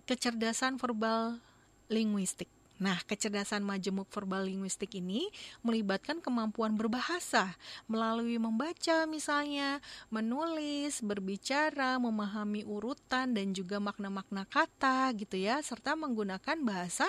kecerdasan 0.07 0.79
verbal 0.79 1.43
linguistik. 1.91 2.47
Nah, 2.81 2.97
kecerdasan 3.05 3.61
majemuk 3.61 4.09
verbal 4.09 4.49
linguistik 4.49 4.97
ini 4.97 5.29
melibatkan 5.61 6.17
kemampuan 6.17 6.73
berbahasa 6.73 7.53
melalui 7.85 8.41
membaca 8.41 9.05
misalnya, 9.05 9.77
menulis, 10.09 11.05
berbicara, 11.05 12.01
memahami 12.01 12.65
urutan 12.65 13.37
dan 13.37 13.53
juga 13.53 13.77
makna-makna 13.77 14.49
kata 14.49 15.13
gitu 15.13 15.37
ya, 15.37 15.61
serta 15.61 15.93
menggunakan 15.93 16.57
bahasa 16.65 17.05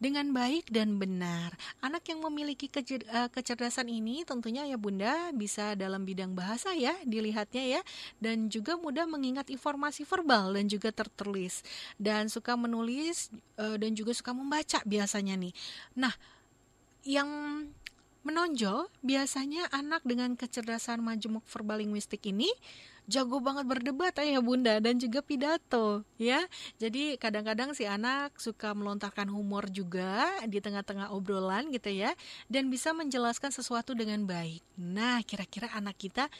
dengan 0.00 0.32
baik 0.32 0.72
dan 0.72 0.96
benar. 0.96 1.52
Anak 1.84 2.08
yang 2.08 2.24
memiliki 2.24 2.72
eh, 2.72 3.28
kecerdasan 3.28 3.86
ini 3.92 4.24
tentunya 4.24 4.64
ya 4.64 4.80
Bunda 4.80 5.28
bisa 5.36 5.76
dalam 5.76 6.08
bidang 6.08 6.32
bahasa 6.32 6.72
ya 6.72 6.96
dilihatnya 7.04 7.78
ya 7.78 7.80
dan 8.18 8.48
juga 8.48 8.80
mudah 8.80 9.04
mengingat 9.04 9.52
informasi 9.52 10.08
verbal 10.08 10.56
dan 10.56 10.66
juga 10.66 10.88
tertulis 10.90 11.60
dan 12.00 12.32
suka 12.32 12.56
menulis 12.56 13.28
eh, 13.60 13.76
dan 13.76 13.92
juga 13.92 14.16
suka 14.16 14.32
membaca 14.32 14.80
biasanya 14.88 15.36
nih. 15.36 15.52
Nah, 16.00 16.16
yang 17.04 17.28
menonjol 18.20 18.88
biasanya 19.00 19.68
anak 19.72 20.04
dengan 20.04 20.36
kecerdasan 20.36 21.00
majemuk 21.00 21.44
verbal 21.48 21.80
linguistik 21.80 22.20
ini 22.28 22.48
jago 23.10 23.42
banget 23.42 23.66
berdebat 23.66 24.14
ayah 24.22 24.38
bunda 24.38 24.78
dan 24.78 24.94
juga 25.02 25.18
pidato 25.18 26.06
ya. 26.14 26.46
Jadi 26.78 27.18
kadang-kadang 27.18 27.74
si 27.74 27.82
anak 27.82 28.38
suka 28.38 28.70
melontarkan 28.70 29.26
humor 29.26 29.66
juga 29.66 30.30
di 30.46 30.62
tengah-tengah 30.62 31.10
obrolan 31.10 31.74
gitu 31.74 31.90
ya 31.90 32.14
dan 32.46 32.70
bisa 32.70 32.94
menjelaskan 32.94 33.50
sesuatu 33.50 33.98
dengan 33.98 34.22
baik. 34.22 34.62
Nah 34.78 35.18
kira-kira 35.26 35.66
anak 35.74 35.98
kita 35.98 36.30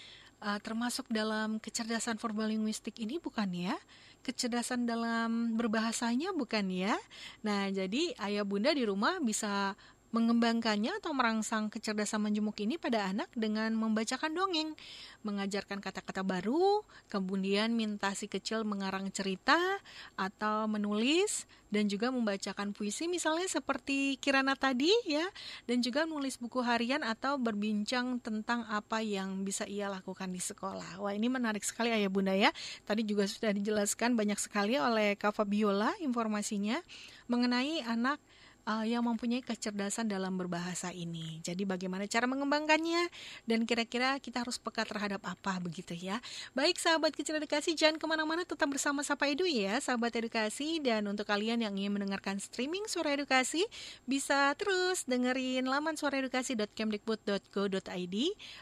uh, 0.47 0.63
termasuk 0.63 1.11
dalam 1.11 1.59
kecerdasan 1.59 2.23
verbal 2.23 2.55
linguistik 2.55 3.03
ini 3.03 3.19
bukan 3.19 3.51
ya? 3.51 3.75
Kecerdasan 4.23 4.87
dalam 4.87 5.59
berbahasanya 5.59 6.31
bukan 6.39 6.71
ya? 6.71 6.95
Nah 7.43 7.67
jadi 7.75 8.15
ayah 8.23 8.47
bunda 8.47 8.71
di 8.71 8.87
rumah 8.87 9.19
bisa 9.19 9.75
mengembangkannya 10.11 10.99
atau 10.99 11.15
merangsang 11.15 11.71
kecerdasan 11.71 12.23
menjemuk 12.27 12.59
ini 12.59 12.77
pada 12.77 13.07
anak 13.07 13.31
dengan 13.39 13.71
membacakan 13.79 14.35
dongeng, 14.35 14.75
mengajarkan 15.23 15.79
kata-kata 15.79 16.27
baru, 16.27 16.83
kemudian 17.07 17.71
minta 17.75 18.11
si 18.19 18.27
kecil 18.27 18.67
mengarang 18.67 19.07
cerita 19.15 19.59
atau 20.19 20.67
menulis 20.67 21.47
dan 21.71 21.87
juga 21.87 22.11
membacakan 22.11 22.75
puisi 22.75 23.07
misalnya 23.07 23.47
seperti 23.47 24.19
Kirana 24.19 24.59
tadi 24.59 24.91
ya 25.07 25.23
dan 25.71 25.79
juga 25.79 26.03
menulis 26.03 26.35
buku 26.37 26.59
harian 26.67 27.07
atau 27.07 27.39
berbincang 27.39 28.19
tentang 28.19 28.67
apa 28.67 28.99
yang 29.07 29.47
bisa 29.47 29.63
ia 29.71 29.87
lakukan 29.87 30.35
di 30.35 30.43
sekolah. 30.43 30.99
Wah, 30.99 31.15
ini 31.15 31.31
menarik 31.31 31.63
sekali 31.63 31.95
Ayah 31.95 32.11
Bunda 32.11 32.35
ya. 32.35 32.51
Tadi 32.83 33.07
juga 33.07 33.31
sudah 33.31 33.55
dijelaskan 33.55 34.19
banyak 34.19 34.37
sekali 34.43 34.75
oleh 34.75 35.15
Kak 35.15 35.39
Fabiola 35.39 35.95
informasinya 36.03 36.83
mengenai 37.31 37.87
anak 37.87 38.19
uh, 38.65 38.85
yang 38.85 39.05
mempunyai 39.05 39.43
kecerdasan 39.45 40.09
dalam 40.09 40.37
berbahasa 40.37 40.93
ini. 40.93 41.41
Jadi 41.45 41.65
bagaimana 41.69 42.07
cara 42.09 42.27
mengembangkannya 42.29 43.09
dan 43.45 43.67
kira-kira 43.69 44.19
kita 44.19 44.41
harus 44.45 44.59
peka 44.59 44.85
terhadap 44.89 45.25
apa 45.25 45.61
begitu 45.61 45.95
ya. 45.97 46.21
Baik 46.57 46.79
sahabat 46.81 47.15
kecil 47.17 47.37
edukasi 47.37 47.75
jangan 47.77 47.99
ke 48.01 48.07
mana-mana 48.09 48.45
tetap 48.45 48.71
bersama 48.73 49.03
Sapa 49.05 49.27
Edu 49.29 49.47
ya 49.47 49.81
sahabat 49.81 50.17
edukasi 50.17 50.81
dan 50.83 51.07
untuk 51.09 51.27
kalian 51.27 51.61
yang 51.65 51.77
ingin 51.77 51.93
mendengarkan 51.97 52.39
streaming 52.39 52.87
suara 52.87 53.11
edukasi 53.17 53.67
bisa 54.05 54.55
terus 54.57 55.05
dengerin 55.09 55.65
laman 55.67 55.97
suaraedukasi.kemdikbud.go.id 55.99 58.17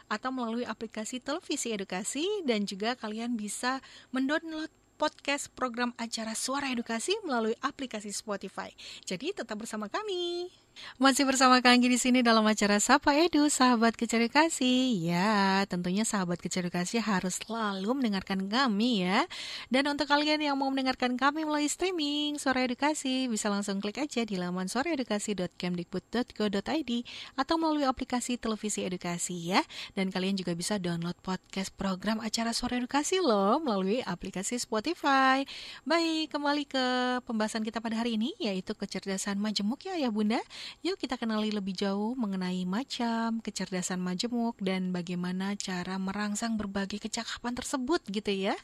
atau 0.09 0.31
melalui 0.33 0.65
aplikasi 0.65 1.19
televisi 1.21 1.71
edukasi 1.75 2.25
dan 2.43 2.65
juga 2.65 2.95
kalian 2.97 3.37
bisa 3.37 3.81
mendownload 4.11 4.69
podcast 4.99 5.47
program 5.55 5.95
acara 5.95 6.35
Suara 6.35 6.67
Edukasi 6.75 7.15
melalui 7.23 7.55
aplikasi 7.63 8.11
Spotify. 8.11 8.75
Jadi 9.07 9.31
tetap 9.31 9.55
bersama 9.55 9.87
kami. 9.87 10.51
Masih 10.99 11.23
bersama 11.23 11.63
Kang 11.63 11.79
di 11.79 11.95
sini 11.95 12.19
dalam 12.19 12.43
acara 12.43 12.75
Sapa 12.83 13.15
Edu, 13.15 13.47
sahabat 13.47 13.95
kecil 13.95 14.27
edukasi. 14.27 15.07
Ya, 15.07 15.63
tentunya 15.71 16.03
sahabat 16.03 16.43
kecil 16.43 16.67
edukasi 16.67 16.99
harus 16.99 17.39
selalu 17.39 17.95
mendengarkan 17.95 18.51
kami 18.51 19.07
ya. 19.07 19.23
Dan 19.71 19.87
untuk 19.87 20.11
kalian 20.11 20.43
yang 20.43 20.59
mau 20.59 20.67
mendengarkan 20.67 21.15
kami 21.15 21.47
melalui 21.47 21.71
streaming 21.71 22.35
Suara 22.35 22.67
Edukasi, 22.67 23.31
bisa 23.31 23.47
langsung 23.47 23.79
klik 23.79 23.95
aja 23.95 24.27
di 24.27 24.35
laman 24.35 24.67
suaraedukasi.kemdikbud.go.id 24.67 26.91
atau 27.39 27.55
melalui 27.55 27.87
aplikasi 27.87 28.35
televisi 28.35 28.83
edukasi 28.83 29.55
ya. 29.55 29.63
Dan 29.95 30.11
kalian 30.11 30.35
juga 30.35 30.51
bisa 30.51 30.83
download 30.83 31.15
podcast 31.23 31.71
program 31.79 32.19
acara 32.19 32.51
Suara 32.51 32.75
Edukasi 32.75 33.23
loh 33.23 33.63
melalui 33.63 34.03
aplikasi 34.03 34.59
Spotify. 34.59 35.47
Baik, 35.87 36.35
kembali 36.35 36.67
ke 36.67 36.85
pembahasan 37.23 37.63
kita 37.63 37.79
pada 37.79 38.03
hari 38.03 38.19
ini 38.19 38.35
yaitu 38.35 38.75
kecerdasan 38.75 39.39
majemuk 39.39 39.87
ya 39.87 39.95
ya 39.95 40.11
Bunda. 40.11 40.43
Yuk 40.81 40.97
kita 40.97 41.19
kenali 41.19 41.53
lebih 41.53 41.75
jauh 41.75 42.17
mengenai 42.17 42.63
macam, 42.65 43.43
kecerdasan 43.43 44.01
majemuk, 44.01 44.57
dan 44.63 44.89
bagaimana 44.95 45.53
cara 45.59 45.99
merangsang 46.01 46.55
berbagai 46.55 46.97
kecakapan 47.03 47.53
tersebut 47.53 48.01
gitu 48.09 48.31
ya. 48.31 48.55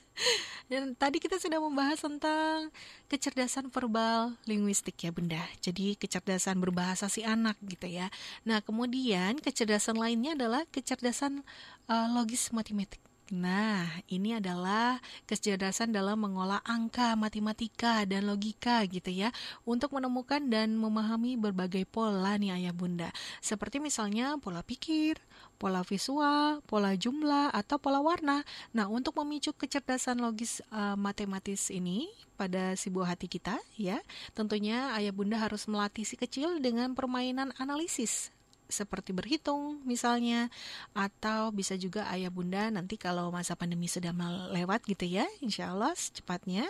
Dan 0.65 0.97
tadi 0.97 1.21
kita 1.21 1.37
sudah 1.37 1.61
membahas 1.61 2.01
tentang 2.01 2.73
kecerdasan 3.05 3.69
verbal 3.69 4.33
linguistik 4.49 4.97
ya 4.97 5.13
bunda. 5.13 5.45
Jadi 5.61 5.93
kecerdasan 5.93 6.57
berbahasa 6.57 7.05
si 7.05 7.21
anak 7.21 7.53
gitu 7.61 7.85
ya. 7.85 8.09
Nah 8.41 8.65
kemudian 8.65 9.37
kecerdasan 9.37 10.01
lainnya 10.01 10.33
adalah 10.33 10.65
kecerdasan 10.73 11.45
uh, 11.85 12.07
logis 12.09 12.49
matematik. 12.49 13.04
Nah, 13.33 13.89
ini 14.05 14.38
adalah 14.38 15.01
kecerdasan 15.25 15.89
dalam 15.89 16.21
mengolah 16.21 16.61
angka, 16.61 17.17
matematika, 17.17 18.05
dan 18.05 18.29
logika 18.29 18.85
gitu 18.85 19.09
ya 19.09 19.33
untuk 19.65 19.97
menemukan 19.97 20.45
dan 20.45 20.77
memahami 20.77 21.33
berbagai 21.33 21.89
pola 21.89 22.38
nih 22.38 22.53
ayah 22.53 22.75
bunda. 22.77 23.09
Seperti 23.41 23.81
misalnya 23.81 24.38
pola 24.38 24.61
pikir, 24.61 25.17
pola 25.57 25.81
visual, 25.81 26.61
pola 26.69 26.93
jumlah, 26.93 27.49
atau 27.49 27.81
pola 27.81 27.97
warna. 27.97 28.45
Nah, 28.77 28.85
untuk 28.93 29.17
memicu 29.17 29.57
kecerdasan 29.57 30.21
logis 30.21 30.61
uh, 30.69 30.93
matematis 30.93 31.73
ini 31.73 32.05
pada 32.38 32.77
si 32.77 32.93
buah 32.93 33.17
hati 33.17 33.25
kita 33.25 33.57
ya, 33.73 33.97
tentunya 34.38 34.93
ayah 35.01 35.09
bunda 35.09 35.41
harus 35.41 35.65
melatih 35.65 36.05
si 36.05 36.13
kecil 36.13 36.61
dengan 36.61 36.93
permainan 36.93 37.57
analisis 37.57 38.34
seperti 38.67 39.13
berhitung 39.13 39.82
misalnya 39.86 40.49
atau 40.97 41.54
bisa 41.54 41.78
juga 41.78 42.10
ayah 42.13 42.34
bunda 42.34 42.67
nanti 42.73 42.97
kalau 42.97 43.30
masa 43.30 43.54
pandemi 43.54 43.86
sudah 43.86 44.12
melewat 44.12 44.82
gitu 44.89 45.06
ya 45.06 45.25
insya 45.41 45.71
Allah 45.73 45.93
secepatnya. 45.93 46.65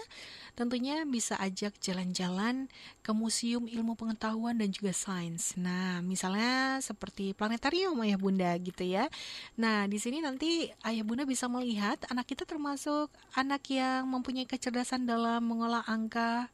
Tentunya 0.55 1.03
bisa 1.03 1.35
ajak 1.35 1.75
jalan-jalan 1.83 2.71
ke 3.03 3.11
museum 3.11 3.67
ilmu 3.67 3.99
pengetahuan 3.99 4.55
dan 4.55 4.71
juga 4.71 4.95
sains. 4.95 5.55
Nah 5.59 5.99
misalnya 5.99 6.79
seperti 6.79 7.35
planetarium 7.35 7.99
ayah 8.03 8.19
bunda 8.19 8.55
gitu 8.59 8.87
ya. 8.87 9.11
Nah 9.59 9.83
di 9.87 9.99
sini 9.99 10.23
nanti 10.23 10.71
ayah 10.87 11.03
bunda 11.03 11.27
bisa 11.27 11.51
melihat 11.51 11.99
anak 12.07 12.31
kita 12.31 12.47
termasuk 12.47 13.11
anak 13.35 13.67
yang 13.67 14.07
mempunyai 14.07 14.47
kecerdasan 14.47 15.03
dalam 15.03 15.43
mengolah 15.43 15.83
angka 15.87 16.47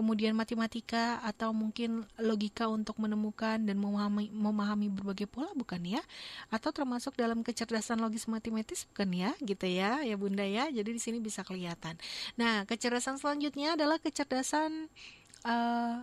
kemudian 0.00 0.32
matematika 0.32 1.20
atau 1.20 1.52
mungkin 1.52 2.08
logika 2.16 2.64
untuk 2.72 2.96
menemukan 2.96 3.60
dan 3.60 3.76
memahami, 3.76 4.32
memahami 4.32 4.88
berbagai 4.88 5.28
pola 5.28 5.52
bukan 5.52 5.84
ya? 5.84 6.00
Atau 6.48 6.72
termasuk 6.72 7.20
dalam 7.20 7.44
kecerdasan 7.44 8.00
logis 8.00 8.24
matematis 8.24 8.88
bukan 8.88 9.12
ya? 9.12 9.30
Gitu 9.44 9.68
ya, 9.68 10.00
ya 10.00 10.16
Bunda 10.16 10.48
ya. 10.48 10.72
Jadi 10.72 10.96
di 10.96 11.00
sini 11.04 11.20
bisa 11.20 11.44
kelihatan. 11.44 12.00
Nah, 12.40 12.64
kecerdasan 12.64 13.20
selanjutnya 13.20 13.76
adalah 13.76 14.00
kecerdasan 14.00 14.88
uh, 15.44 16.00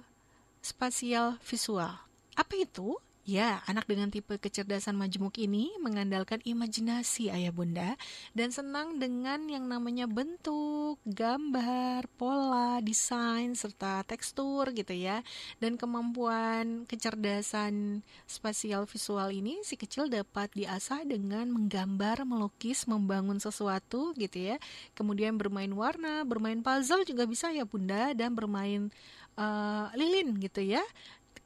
spasial 0.61 1.41
visual. 1.41 1.97
Apa 2.37 2.53
itu? 2.53 2.93
Ya, 3.27 3.59
anak 3.67 3.91
dengan 3.91 4.07
tipe 4.07 4.39
kecerdasan 4.39 4.95
majemuk 4.95 5.35
ini 5.35 5.75
mengandalkan 5.83 6.39
imajinasi 6.47 7.27
ayah 7.27 7.51
bunda 7.51 7.99
dan 8.31 8.55
senang 8.55 9.03
dengan 9.03 9.51
yang 9.51 9.67
namanya 9.67 10.07
bentuk, 10.07 10.95
gambar, 11.03 12.07
pola, 12.15 12.79
desain, 12.79 13.51
serta 13.51 14.07
tekstur 14.07 14.71
gitu 14.71 14.95
ya. 14.95 15.27
Dan 15.59 15.75
kemampuan 15.75 16.87
kecerdasan 16.87 17.99
spasial 18.31 18.87
visual 18.87 19.27
ini 19.35 19.59
si 19.59 19.75
kecil 19.75 20.07
dapat 20.07 20.47
diasah 20.55 21.03
dengan 21.03 21.51
menggambar, 21.51 22.23
melukis, 22.23 22.87
membangun 22.87 23.43
sesuatu 23.43 24.15
gitu 24.15 24.39
ya. 24.39 24.57
Kemudian 24.95 25.35
bermain 25.35 25.75
warna, 25.75 26.23
bermain 26.23 26.63
puzzle 26.63 27.03
juga 27.03 27.27
bisa 27.27 27.51
ya 27.51 27.67
bunda 27.67 28.15
dan 28.15 28.31
bermain 28.31 28.87
uh, 29.35 29.91
lilin 29.99 30.39
gitu 30.39 30.63
ya 30.63 30.83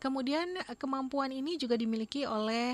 Kemudian 0.02 0.58
eh, 0.58 0.78
kemampuan 0.78 1.30
ini 1.30 1.62
juga 1.62 1.78
dimiliki 1.78 2.26
oleh 2.26 2.74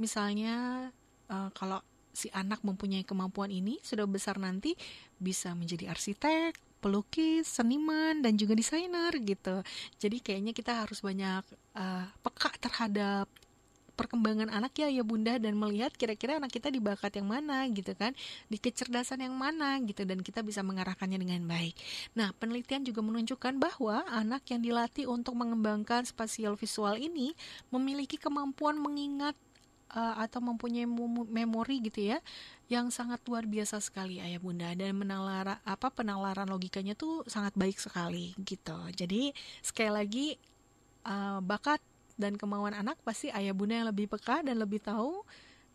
misalnya 0.00 0.88
uh, 1.28 1.52
kalau 1.52 1.84
si 2.12 2.32
anak 2.32 2.64
mempunyai 2.64 3.04
kemampuan 3.04 3.52
ini 3.52 3.76
sudah 3.84 4.08
besar 4.08 4.40
nanti 4.40 4.76
bisa 5.16 5.52
menjadi 5.52 5.92
arsitek, 5.92 6.56
pelukis, 6.80 7.48
seniman 7.48 8.20
dan 8.20 8.36
juga 8.40 8.56
desainer 8.56 9.12
gitu. 9.20 9.60
Jadi 10.00 10.16
kayaknya 10.18 10.52
kita 10.52 10.84
harus 10.84 11.04
banyak 11.04 11.44
uh, 11.76 12.06
peka 12.24 12.50
terhadap 12.58 13.28
perkembangan 14.02 14.50
anak 14.50 14.74
ya 14.82 14.90
ya 14.90 15.06
bunda 15.06 15.38
dan 15.38 15.54
melihat 15.54 15.94
kira-kira 15.94 16.42
anak 16.42 16.50
kita 16.50 16.74
di 16.74 16.82
bakat 16.82 17.14
yang 17.22 17.30
mana 17.30 17.62
gitu 17.70 17.94
kan 17.94 18.10
di 18.50 18.58
kecerdasan 18.58 19.22
yang 19.22 19.38
mana 19.38 19.78
gitu 19.86 20.02
dan 20.02 20.18
kita 20.18 20.42
bisa 20.42 20.66
mengarahkannya 20.66 21.22
dengan 21.22 21.46
baik. 21.46 21.78
Nah 22.18 22.34
penelitian 22.34 22.82
juga 22.82 22.98
menunjukkan 23.06 23.62
bahwa 23.62 24.02
anak 24.10 24.42
yang 24.50 24.58
dilatih 24.58 25.06
untuk 25.06 25.38
mengembangkan 25.38 26.02
spasial 26.02 26.58
visual 26.58 26.98
ini 26.98 27.30
memiliki 27.70 28.18
kemampuan 28.18 28.74
mengingat 28.82 29.38
uh, 29.94 30.18
atau 30.18 30.42
mempunyai 30.42 30.88
memori 31.30 31.78
gitu 31.84 32.10
ya 32.12 32.18
yang 32.66 32.88
sangat 32.88 33.20
luar 33.28 33.44
biasa 33.44 33.78
sekali 33.78 34.18
ayah 34.18 34.40
bunda. 34.40 34.72
Dan 34.72 34.96
menalara 34.96 35.60
apa 35.62 35.92
penalaran 35.92 36.48
logikanya 36.48 36.96
tuh 36.96 37.22
sangat 37.28 37.52
baik 37.54 37.78
sekali 37.78 38.32
gitu. 38.40 38.76
Jadi 38.96 39.30
sekali 39.60 39.92
lagi 39.92 40.26
uh, 41.06 41.38
bakat 41.44 41.78
dan 42.22 42.38
kemauan 42.38 42.78
anak 42.78 42.94
pasti 43.02 43.34
ayah 43.34 43.50
bunda 43.50 43.82
yang 43.82 43.90
lebih 43.90 44.06
peka 44.06 44.46
dan 44.46 44.62
lebih 44.62 44.78
tahu 44.78 45.26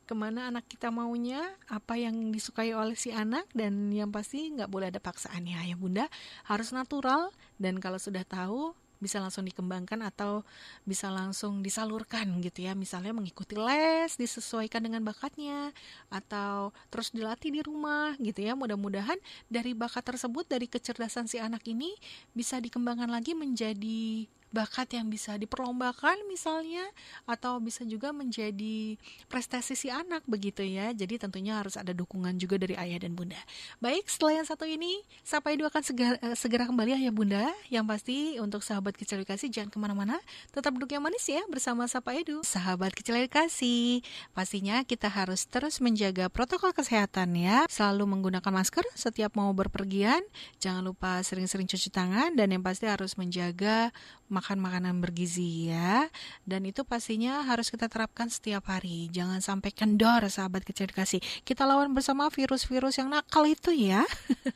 ke 0.07 0.15
mana 0.15 0.47
anak 0.47 0.63
kita 0.71 0.87
maunya, 0.87 1.43
apa 1.67 1.99
yang 1.99 2.31
disukai 2.31 2.71
oleh 2.71 2.95
si 2.95 3.11
anak, 3.11 3.43
dan 3.51 3.91
yang 3.91 4.07
pasti 4.07 4.55
nggak 4.55 4.71
boleh 4.71 4.87
ada 4.87 5.03
paksaan. 5.03 5.43
Ya 5.43 5.59
ayah 5.67 5.75
bunda, 5.75 6.07
harus 6.47 6.71
natural, 6.71 7.35
dan 7.59 7.75
kalau 7.83 7.99
sudah 7.99 8.23
tahu, 8.23 8.71
bisa 8.97 9.21
langsung 9.21 9.45
dikembangkan 9.45 10.01
atau 10.01 10.41
bisa 10.81 11.13
langsung 11.13 11.61
disalurkan 11.61 12.39
gitu 12.41 12.65
ya. 12.65 12.73
Misalnya 12.73 13.13
mengikuti 13.13 13.53
les 13.53 14.17
disesuaikan 14.17 14.81
dengan 14.81 15.05
bakatnya 15.05 15.69
atau 16.09 16.73
terus 16.89 17.13
dilatih 17.13 17.53
di 17.53 17.61
rumah 17.61 18.17
gitu 18.17 18.41
ya. 18.41 18.57
Mudah-mudahan 18.57 19.17
dari 19.47 19.77
bakat 19.77 20.01
tersebut 20.05 20.49
dari 20.49 20.65
kecerdasan 20.65 21.29
si 21.29 21.37
anak 21.37 21.61
ini 21.69 21.93
bisa 22.33 22.57
dikembangkan 22.57 23.09
lagi 23.09 23.37
menjadi 23.37 24.25
bakat 24.51 24.95
yang 24.95 25.11
bisa 25.11 25.35
diperlombakan 25.35 26.23
misalnya 26.31 26.83
atau 27.27 27.59
bisa 27.59 27.83
juga 27.83 28.15
menjadi 28.15 28.95
prestasi 29.27 29.75
si 29.75 29.87
anak 29.91 30.23
begitu 30.25 30.63
ya. 30.63 30.91
Jadi 30.95 31.19
tentunya 31.19 31.59
harus 31.59 31.75
ada 31.75 31.91
dukungan 31.91 32.35
juga 32.39 32.55
dari 32.57 32.75
ayah 32.79 33.03
dan 33.03 33.13
bunda. 33.13 33.39
Baik, 33.83 34.07
setelah 34.07 34.41
yang 34.43 34.47
satu 34.47 34.63
ini, 34.63 35.03
sampai 35.21 35.59
dua 35.59 35.67
akan 35.67 35.83
segera, 35.83 36.17
eh, 36.23 36.37
segera 36.37 36.63
kembali 36.65 36.91
ayah 36.97 37.13
bunda. 37.13 37.45
Yang 37.67 37.85
pasti 37.87 38.17
untuk 38.39 38.61
sahabat 38.63 38.95
kecil 38.95 39.21
edukasi 39.21 39.51
jangan 39.51 39.69
ke 39.73 39.77
mana-mana, 39.77 40.17
tetap 40.51 40.75
duduk 40.75 40.95
yang 40.95 41.03
manis 41.03 41.25
ya 41.27 41.43
bersama 41.51 41.85
Sapa 41.89 42.15
Edu. 42.15 42.41
Sahabat 42.43 42.95
kecil 42.95 43.19
edukasi, 43.19 44.01
pastinya 44.31 44.81
kita 44.87 45.11
harus 45.11 45.45
terus 45.47 45.83
menjaga 45.83 46.31
protokol 46.31 46.71
kesehatan 46.71 47.35
ya. 47.35 47.67
Selalu 47.67 48.17
menggunakan 48.17 48.51
masker 48.51 48.85
setiap 48.95 49.35
mau 49.35 49.51
berpergian. 49.51 50.23
Jangan 50.63 50.83
lupa 50.85 51.19
sering-sering 51.21 51.67
cuci 51.67 51.89
tangan 51.91 52.33
dan 52.33 52.53
yang 52.53 52.63
pasti 52.63 52.87
harus 52.87 53.15
menjaga 53.19 53.91
makan 54.37 54.61
makanan 54.61 55.01
bergizi 55.01 55.73
ya. 55.73 56.05
Dan 56.45 56.69
itu 56.69 56.85
pastinya 56.85 57.41
harus 57.41 57.73
kita 57.73 57.89
terapkan 57.89 58.29
setiap 58.29 58.69
hari. 58.69 59.09
Jangan 59.09 59.41
sampai 59.41 59.73
kendor 59.73 60.21
sahabat 60.29 60.61
kecil. 60.61 60.93
Kita 61.41 61.65
lawan 61.65 61.97
bersama 61.97 62.29
virus-virus 62.29 63.01
yang 63.01 63.09
nakal 63.09 63.49
itu 63.49 63.73
ya. 63.73 64.05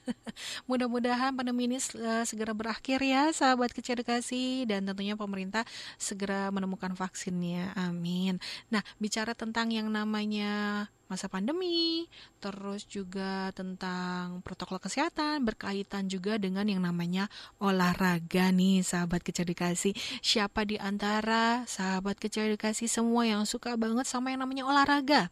Mudah-mudahan 0.70 1.34
pandemi 1.34 1.66
ini 1.66 1.82
uh, 1.98 2.24
segera 2.24 2.54
berakhir 2.54 3.02
ya 3.02 3.34
sahabat 3.34 3.74
kecil 3.74 3.98
dan 4.70 4.86
tentunya 4.88 5.18
pemerintah 5.18 5.66
segera 5.98 6.54
menemukan 6.54 6.94
vaksinnya. 6.94 7.74
Amin. 7.76 8.38
Nah, 8.70 8.86
bicara 9.02 9.34
tentang 9.34 9.74
yang 9.74 9.90
namanya 9.90 10.88
masa 11.12 11.28
pandemi, 11.28 12.08
terus 12.40 12.88
juga 12.88 13.52
tentang 13.52 14.40
protokol 14.48 14.80
kesehatan 14.80 15.44
berkaitan 15.44 16.08
juga 16.08 16.40
dengan 16.40 16.64
yang 16.64 16.80
namanya 16.88 17.28
olahraga 17.60 18.48
nih 18.56 18.80
sahabat 18.80 19.20
kecil 19.20 19.44
dikasih. 19.52 19.92
Siapa 20.24 20.64
di 20.64 20.80
antara 20.80 21.68
sahabat 21.68 22.16
kecil 22.16 22.56
dikasih 22.56 22.88
semua 22.88 23.28
yang 23.28 23.44
suka 23.44 23.76
banget 23.76 24.08
sama 24.08 24.32
yang 24.32 24.48
namanya 24.48 24.64
olahraga? 24.64 25.28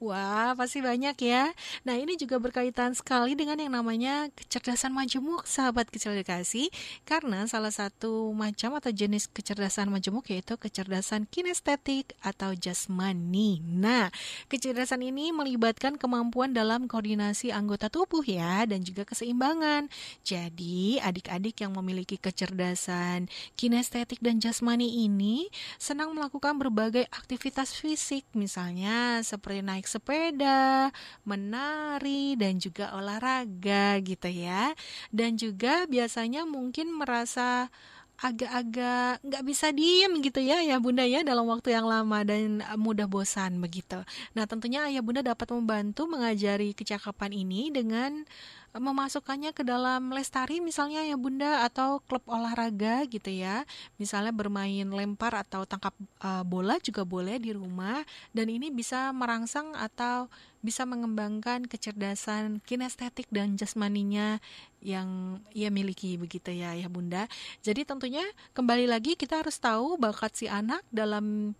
Wah, 0.00 0.56
pasti 0.56 0.80
banyak 0.80 1.12
ya. 1.20 1.52
Nah, 1.84 1.92
ini 1.92 2.16
juga 2.16 2.40
berkaitan 2.40 2.96
sekali 2.96 3.36
dengan 3.36 3.60
yang 3.60 3.76
namanya 3.76 4.32
kecerdasan 4.32 4.96
majemuk, 4.96 5.44
sahabat 5.44 5.92
kecil 5.92 6.16
dikasih. 6.16 6.72
Karena 7.04 7.44
salah 7.44 7.68
satu 7.68 8.32
macam 8.32 8.80
atau 8.80 8.88
jenis 8.88 9.28
kecerdasan 9.28 9.92
majemuk 9.92 10.24
yaitu 10.32 10.56
kecerdasan 10.56 11.28
kinestetik 11.28 12.16
atau 12.24 12.56
jasmani. 12.56 13.60
Nah, 13.60 14.08
kecerdasan 14.48 15.04
ini 15.04 15.36
melibatkan 15.36 16.00
kemampuan 16.00 16.56
dalam 16.56 16.88
koordinasi 16.88 17.52
anggota 17.52 17.92
tubuh 17.92 18.24
ya, 18.24 18.64
dan 18.64 18.80
juga 18.80 19.04
keseimbangan. 19.04 19.92
Jadi, 20.24 20.96
adik-adik 21.04 21.60
yang 21.60 21.76
memiliki 21.76 22.16
kecerdasan 22.16 23.28
kinestetik 23.52 24.24
dan 24.24 24.40
jasmani 24.40 25.04
ini 25.04 25.52
senang 25.76 26.16
melakukan 26.16 26.56
berbagai 26.56 27.04
aktivitas 27.12 27.76
fisik, 27.76 28.24
misalnya 28.32 29.20
seperti 29.20 29.60
naik 29.60 29.89
sepeda, 29.90 30.94
menari, 31.26 32.38
dan 32.38 32.62
juga 32.62 32.94
olahraga 32.94 33.98
gitu 34.06 34.30
ya. 34.30 34.70
Dan 35.10 35.34
juga 35.34 35.90
biasanya 35.90 36.46
mungkin 36.46 36.94
merasa 36.94 37.66
agak-agak 38.20 39.24
nggak 39.24 39.44
bisa 39.48 39.72
diem 39.72 40.20
gitu 40.20 40.44
ya 40.44 40.60
ya 40.60 40.76
bunda 40.76 41.08
ya 41.08 41.24
dalam 41.24 41.48
waktu 41.48 41.72
yang 41.72 41.88
lama 41.88 42.20
dan 42.20 42.60
mudah 42.76 43.08
bosan 43.08 43.64
begitu. 43.64 43.96
Nah 44.36 44.44
tentunya 44.44 44.84
ayah 44.92 45.00
bunda 45.00 45.24
dapat 45.24 45.48
membantu 45.56 46.04
mengajari 46.04 46.76
kecakapan 46.76 47.32
ini 47.32 47.72
dengan 47.72 48.28
memasukkannya 48.70 49.50
ke 49.50 49.66
dalam 49.66 50.14
lestari 50.14 50.62
misalnya 50.62 51.02
ya 51.02 51.18
bunda 51.18 51.66
atau 51.66 51.98
klub 52.06 52.22
olahraga 52.30 53.02
gitu 53.10 53.26
ya. 53.26 53.66
Misalnya 53.98 54.30
bermain 54.30 54.86
lempar 54.86 55.34
atau 55.34 55.66
tangkap 55.66 55.90
uh, 56.22 56.46
bola 56.46 56.78
juga 56.78 57.02
boleh 57.02 57.42
di 57.42 57.50
rumah. 57.50 58.06
Dan 58.30 58.46
ini 58.46 58.70
bisa 58.70 59.10
merangsang 59.10 59.74
atau 59.74 60.30
bisa 60.62 60.86
mengembangkan 60.86 61.66
kecerdasan 61.66 62.62
kinestetik 62.62 63.26
dan 63.32 63.58
jasmaninya 63.58 64.38
yang 64.78 65.40
ia 65.50 65.72
miliki 65.72 66.14
begitu 66.14 66.54
ya 66.54 66.76
ya 66.78 66.86
bunda. 66.86 67.26
Jadi 67.66 67.82
tentunya 67.82 68.22
kembali 68.54 68.86
lagi 68.86 69.18
kita 69.18 69.42
harus 69.42 69.58
tahu 69.58 69.98
bakat 69.98 70.36
si 70.36 70.46
anak 70.46 70.86
dalam 70.94 71.58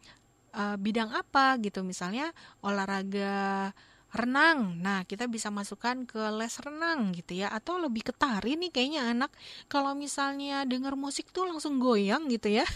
uh, 0.54 0.76
bidang 0.78 1.10
apa 1.10 1.58
gitu. 1.58 1.82
Misalnya 1.82 2.30
olahraga 2.62 3.72
renang. 4.10 4.78
Nah, 4.82 5.06
kita 5.06 5.30
bisa 5.30 5.48
masukkan 5.54 6.02
ke 6.06 6.18
les 6.34 6.54
renang 6.58 7.14
gitu 7.14 7.38
ya 7.38 7.50
atau 7.50 7.78
lebih 7.78 8.10
ke 8.10 8.12
tari 8.14 8.58
nih 8.58 8.70
kayaknya 8.74 9.10
anak 9.10 9.30
kalau 9.70 9.94
misalnya 9.94 10.66
denger 10.66 10.98
musik 10.98 11.30
tuh 11.30 11.46
langsung 11.46 11.78
goyang 11.78 12.26
gitu 12.26 12.50
ya. 12.50 12.66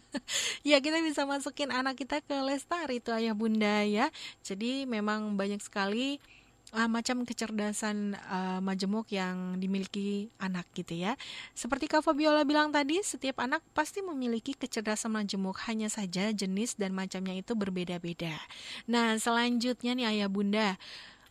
ya, 0.68 0.80
kita 0.80 1.04
bisa 1.04 1.28
masukin 1.28 1.68
anak 1.68 2.00
kita 2.00 2.24
ke 2.24 2.36
les 2.44 2.64
tari 2.64 2.98
itu 2.98 3.12
ayah 3.12 3.36
bunda 3.36 3.84
ya. 3.84 4.08
Jadi 4.40 4.88
memang 4.88 5.36
banyak 5.36 5.60
sekali 5.60 6.16
uh, 6.74 6.90
macam 6.90 7.22
kecerdasan 7.22 8.18
uh, 8.26 8.58
majemuk 8.58 9.08
yang 9.14 9.56
dimiliki 9.62 10.28
anak 10.42 10.66
gitu 10.74 10.98
ya. 10.98 11.14
Seperti 11.54 11.86
Kak 11.86 12.02
Fabiola 12.02 12.42
bilang 12.42 12.74
tadi, 12.74 12.98
setiap 13.00 13.38
anak 13.40 13.62
pasti 13.72 14.02
memiliki 14.02 14.58
kecerdasan 14.58 15.14
majemuk, 15.14 15.56
hanya 15.70 15.86
saja 15.86 16.34
jenis 16.34 16.74
dan 16.74 16.90
macamnya 16.92 17.38
itu 17.38 17.54
berbeda-beda. 17.54 18.34
Nah, 18.90 19.14
selanjutnya 19.16 19.94
nih 19.94 20.06
ayah 20.18 20.28
bunda, 20.28 20.74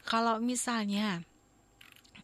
kalau 0.07 0.39
misalnya 0.39 1.21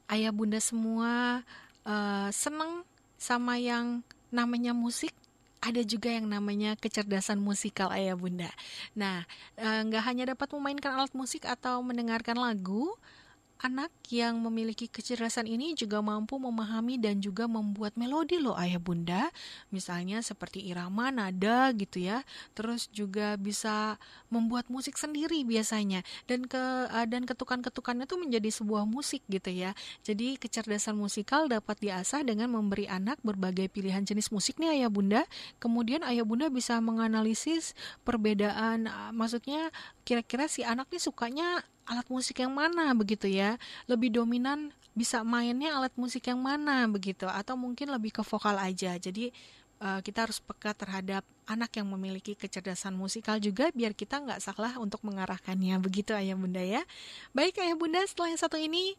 ayah 0.07 0.31
bunda 0.31 0.63
semua 0.63 1.43
uh, 1.83 2.27
seneng 2.31 2.87
sama 3.19 3.59
yang 3.59 4.01
namanya 4.31 4.71
musik, 4.71 5.11
ada 5.59 5.83
juga 5.83 6.07
yang 6.07 6.31
namanya 6.31 6.79
kecerdasan 6.79 7.43
musikal 7.43 7.91
ayah 7.91 8.15
bunda. 8.15 8.47
Nah, 8.95 9.27
nggak 9.59 10.03
hanya 10.07 10.23
dapat 10.31 10.47
memainkan 10.55 10.95
alat 10.95 11.11
musik 11.11 11.43
atau 11.43 11.83
mendengarkan 11.83 12.39
lagu, 12.39 12.95
Anak 13.59 13.91
yang 14.07 14.39
memiliki 14.39 14.87
kecerdasan 14.87 15.43
ini 15.43 15.75
juga 15.75 15.99
mampu 15.99 16.39
memahami 16.39 16.95
dan 16.95 17.19
juga 17.19 17.43
membuat 17.43 17.91
melodi 17.99 18.39
loh 18.39 18.55
ayah 18.55 18.79
bunda, 18.79 19.27
misalnya 19.67 20.23
seperti 20.23 20.63
irama, 20.63 21.11
nada 21.11 21.75
gitu 21.75 21.99
ya. 21.99 22.23
Terus 22.55 22.87
juga 22.87 23.35
bisa 23.35 23.99
membuat 24.31 24.71
musik 24.71 24.95
sendiri 24.95 25.43
biasanya 25.43 26.07
dan 26.23 26.47
ke 26.47 26.87
uh, 26.87 27.03
dan 27.03 27.27
ketukan-ketukannya 27.27 28.07
tuh 28.07 28.23
menjadi 28.23 28.47
sebuah 28.47 28.87
musik 28.87 29.27
gitu 29.27 29.51
ya. 29.51 29.75
Jadi 30.07 30.39
kecerdasan 30.39 30.95
musikal 30.95 31.51
dapat 31.51 31.83
diasah 31.83 32.23
dengan 32.23 32.55
memberi 32.55 32.87
anak 32.87 33.19
berbagai 33.27 33.67
pilihan 33.67 34.07
jenis 34.07 34.31
musik 34.31 34.55
nih 34.55 34.79
ayah 34.79 34.87
bunda. 34.87 35.27
Kemudian 35.59 36.07
ayah 36.07 36.23
bunda 36.23 36.47
bisa 36.47 36.79
menganalisis 36.79 37.75
perbedaan, 38.07 38.87
uh, 38.87 39.11
maksudnya 39.11 39.67
kira-kira 40.07 40.47
si 40.47 40.63
anak 40.63 40.87
nih 40.95 41.03
sukanya 41.03 41.59
alat 41.89 42.05
musik 42.07 42.37
yang 42.37 42.53
mana 42.53 42.93
begitu 42.93 43.25
ya. 43.25 43.57
Lebih 43.89 44.13
dominan 44.13 44.69
bisa 44.93 45.25
mainnya 45.25 45.73
alat 45.73 45.91
musik 45.97 46.29
yang 46.29 46.37
mana 46.37 46.85
begitu. 46.85 47.25
Atau 47.25 47.57
mungkin 47.57 47.89
lebih 47.89 48.13
ke 48.13 48.21
vokal 48.21 48.61
aja. 48.61 48.93
Jadi 49.01 49.33
uh, 49.81 49.99
kita 50.05 50.29
harus 50.29 50.37
peka 50.37 50.77
terhadap 50.77 51.25
anak 51.49 51.73
yang 51.73 51.89
memiliki 51.89 52.37
kecerdasan 52.37 52.93
musikal 52.93 53.41
juga 53.41 53.73
biar 53.73 53.97
kita 53.97 54.21
nggak 54.21 54.39
salah 54.39 54.77
untuk 54.77 55.01
mengarahkannya. 55.01 55.81
Begitu 55.81 56.13
ayah 56.13 56.37
bunda 56.37 56.61
ya. 56.61 56.85
Baik 57.33 57.57
ayah 57.65 57.73
bunda 57.73 58.05
setelah 58.05 58.29
yang 58.37 58.41
satu 58.41 58.61
ini 58.61 58.93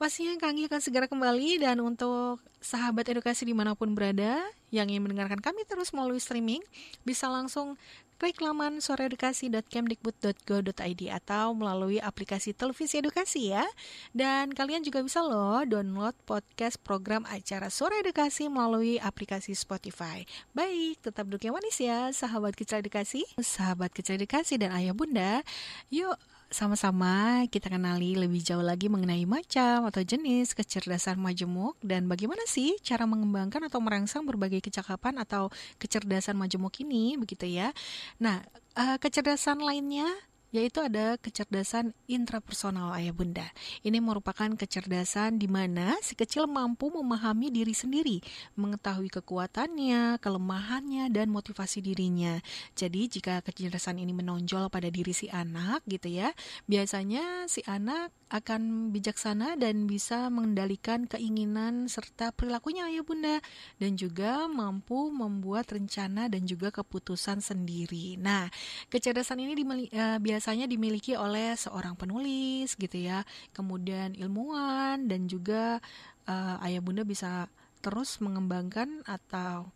pastinya 0.00 0.32
kami 0.40 0.64
akan 0.64 0.80
segera 0.80 1.04
kembali 1.04 1.60
dan 1.60 1.76
untuk 1.84 2.40
sahabat 2.64 3.04
edukasi 3.12 3.44
di 3.44 3.52
mana 3.52 3.76
pun 3.76 3.92
berada 3.92 4.40
yang 4.72 4.88
ingin 4.88 5.04
mendengarkan 5.04 5.44
kami 5.44 5.68
terus 5.68 5.92
melalui 5.92 6.16
streaming 6.16 6.64
bisa 7.04 7.28
langsung 7.28 7.76
klik 8.20 8.36
laman 8.44 8.84
soreedukasi.kemdikbud.go.id 8.84 11.02
atau 11.08 11.56
melalui 11.56 12.04
aplikasi 12.04 12.52
televisi 12.52 13.00
edukasi 13.00 13.56
ya. 13.56 13.64
Dan 14.12 14.52
kalian 14.52 14.84
juga 14.84 15.00
bisa 15.00 15.24
loh 15.24 15.64
download 15.64 16.12
podcast 16.28 16.76
program 16.84 17.24
acara 17.24 17.72
Sore 17.72 18.04
Edukasi 18.04 18.52
melalui 18.52 19.00
aplikasi 19.00 19.56
Spotify. 19.56 20.28
Baik, 20.52 21.00
tetap 21.00 21.32
duduk 21.32 21.48
yang 21.48 21.56
manis 21.56 21.80
ya, 21.80 22.12
sahabat 22.12 22.52
kecil 22.52 22.84
edukasi, 22.84 23.24
sahabat 23.40 23.88
kecil 23.88 24.20
edukasi 24.20 24.60
dan 24.60 24.76
ayah 24.76 24.92
bunda. 24.92 25.40
Yuk 25.88 26.20
sama-sama 26.50 27.46
kita 27.46 27.70
kenali 27.70 28.18
lebih 28.18 28.42
jauh 28.42 28.62
lagi 28.62 28.90
mengenai 28.90 29.22
macam 29.22 29.86
atau 29.86 30.02
jenis 30.02 30.50
kecerdasan 30.58 31.14
majemuk 31.22 31.78
dan 31.78 32.10
bagaimana 32.10 32.42
sih 32.50 32.74
cara 32.82 33.06
mengembangkan 33.06 33.70
atau 33.70 33.78
merangsang 33.78 34.26
berbagai 34.26 34.58
kecakapan 34.58 35.22
atau 35.22 35.54
kecerdasan 35.78 36.34
majemuk 36.34 36.74
ini 36.82 37.14
begitu 37.14 37.46
ya. 37.46 37.70
Nah, 38.18 38.42
uh, 38.74 38.98
kecerdasan 38.98 39.62
lainnya 39.62 40.10
yaitu 40.50 40.82
ada 40.82 41.18
kecerdasan 41.18 41.94
intrapersonal 42.10 42.94
ayah 42.98 43.14
bunda. 43.14 43.46
Ini 43.86 44.02
merupakan 44.02 44.50
kecerdasan 44.54 45.38
di 45.38 45.46
mana 45.46 45.94
si 46.02 46.18
kecil 46.18 46.50
mampu 46.50 46.90
memahami 46.90 47.50
diri 47.54 47.74
sendiri, 47.74 48.18
mengetahui 48.58 49.10
kekuatannya, 49.10 50.18
kelemahannya, 50.18 51.10
dan 51.10 51.30
motivasi 51.30 51.82
dirinya. 51.82 52.38
Jadi 52.74 53.06
jika 53.06 53.42
kecerdasan 53.46 54.02
ini 54.02 54.10
menonjol 54.10 54.68
pada 54.68 54.90
diri 54.90 55.14
si 55.14 55.30
anak 55.30 55.86
gitu 55.86 56.10
ya, 56.10 56.34
biasanya 56.66 57.46
si 57.46 57.62
anak 57.66 58.10
akan 58.30 58.94
bijaksana 58.94 59.58
dan 59.58 59.90
bisa 59.90 60.30
mengendalikan 60.30 61.10
keinginan 61.10 61.90
serta 61.90 62.30
perilakunya 62.30 62.86
ayah 62.86 63.02
bunda 63.02 63.36
dan 63.82 63.98
juga 63.98 64.46
mampu 64.46 65.10
membuat 65.10 65.74
rencana 65.74 66.30
dan 66.30 66.46
juga 66.46 66.70
keputusan 66.70 67.42
sendiri. 67.42 68.14
Nah, 68.22 68.46
kecerdasan 68.86 69.42
ini 69.42 69.52
dimili 69.58 69.90
uh, 69.90 70.22
biasanya 70.40 70.64
dimiliki 70.64 71.12
oleh 71.20 71.52
seorang 71.52 71.92
penulis 72.00 72.72
gitu 72.72 72.96
ya, 72.96 73.28
kemudian 73.52 74.16
ilmuwan 74.16 75.04
dan 75.04 75.28
juga 75.28 75.84
uh, 76.24 76.56
ayah 76.64 76.80
bunda 76.80 77.04
bisa 77.04 77.44
terus 77.84 78.16
mengembangkan 78.24 79.04
atau 79.04 79.68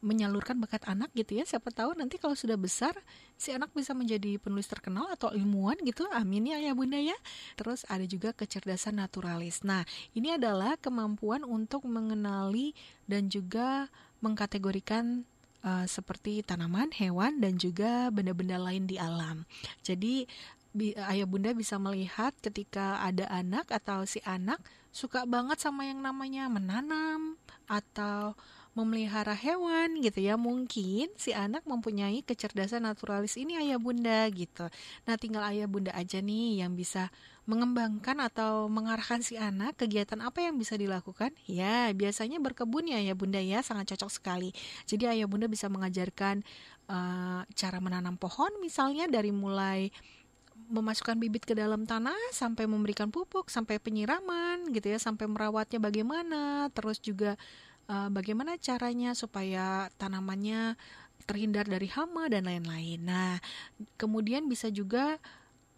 menyalurkan 0.00 0.56
bakat 0.64 0.80
anak 0.88 1.12
gitu 1.12 1.36
ya. 1.36 1.44
Siapa 1.44 1.68
tahu 1.68 1.92
nanti 1.92 2.16
kalau 2.16 2.32
sudah 2.32 2.56
besar 2.56 2.96
si 3.36 3.52
anak 3.52 3.68
bisa 3.76 3.92
menjadi 3.92 4.40
penulis 4.40 4.64
terkenal 4.64 5.12
atau 5.12 5.28
ilmuwan 5.28 5.76
gitu. 5.84 6.08
Amin 6.16 6.48
ya 6.48 6.56
ya 6.56 6.72
bunda 6.72 6.96
ya. 6.96 7.20
Terus 7.60 7.84
ada 7.84 8.08
juga 8.08 8.32
kecerdasan 8.32 8.96
naturalis. 8.96 9.60
Nah 9.60 9.84
ini 10.16 10.40
adalah 10.40 10.80
kemampuan 10.80 11.44
untuk 11.44 11.84
mengenali 11.84 12.72
dan 13.04 13.28
juga 13.28 13.92
mengkategorikan 14.24 15.28
uh, 15.62 15.86
seperti 15.88 16.42
tanaman 16.44 16.90
hewan 16.94 17.42
dan 17.42 17.56
juga 17.58 18.10
benda-benda 18.12 18.58
lain 18.58 18.86
di 18.86 18.96
alam. 19.00 19.46
Jadi 19.82 20.28
ayah 21.08 21.26
bunda 21.26 21.56
bisa 21.56 21.80
melihat 21.80 22.36
ketika 22.38 23.00
ada 23.02 23.26
anak 23.32 23.72
atau 23.72 24.04
si 24.04 24.20
anak 24.22 24.60
suka 24.92 25.24
banget 25.24 25.58
sama 25.58 25.88
yang 25.88 26.04
namanya 26.04 26.46
menanam 26.46 27.40
atau 27.66 28.36
memelihara 28.78 29.34
hewan 29.34 29.98
gitu 29.98 30.22
ya. 30.22 30.38
Mungkin 30.38 31.10
si 31.18 31.34
anak 31.34 31.66
mempunyai 31.66 32.22
kecerdasan 32.22 32.86
naturalis 32.86 33.34
ini 33.34 33.58
ayah 33.58 33.82
bunda 33.82 34.30
gitu. 34.30 34.70
Nah 35.10 35.18
tinggal 35.18 35.42
ayah 35.50 35.66
bunda 35.66 35.90
aja 35.98 36.22
nih 36.22 36.62
yang 36.62 36.78
bisa 36.78 37.10
mengembangkan 37.50 38.22
atau 38.22 38.70
mengarahkan 38.70 39.18
si 39.18 39.34
anak 39.34 39.74
kegiatan 39.74 40.22
apa 40.22 40.46
yang 40.46 40.54
bisa 40.54 40.78
dilakukan. 40.78 41.34
Ya 41.50 41.90
biasanya 41.90 42.38
berkebun 42.38 42.86
ya 42.86 43.02
ayah 43.02 43.18
bunda 43.18 43.42
ya. 43.42 43.58
Sangat 43.66 43.98
cocok 43.98 44.14
sekali. 44.14 44.54
Jadi 44.86 45.10
ayah 45.10 45.26
bunda 45.26 45.50
bisa 45.50 45.66
mengajarkan 45.66 46.46
uh, 46.86 47.42
cara 47.58 47.78
menanam 47.82 48.14
pohon 48.14 48.54
misalnya 48.62 49.10
dari 49.10 49.34
mulai 49.34 49.90
memasukkan 50.68 51.16
bibit 51.16 51.48
ke 51.48 51.56
dalam 51.56 51.88
tanah 51.88 52.14
sampai 52.34 52.68
memberikan 52.68 53.08
pupuk 53.08 53.48
sampai 53.48 53.80
penyiraman 53.80 54.68
gitu 54.74 54.92
ya 54.92 55.00
sampai 55.00 55.24
merawatnya 55.24 55.80
bagaimana. 55.80 56.68
Terus 56.76 57.00
juga 57.00 57.40
uh, 57.88 58.08
bagaimana 58.12 58.60
caranya 58.60 59.16
supaya 59.16 59.88
tanamannya 59.96 60.76
terhindar 61.28 61.68
dari 61.68 61.88
hama 61.92 62.30
dan 62.30 62.48
lain-lain. 62.48 63.04
Nah, 63.04 63.36
kemudian 64.00 64.48
bisa 64.48 64.72
juga 64.72 65.20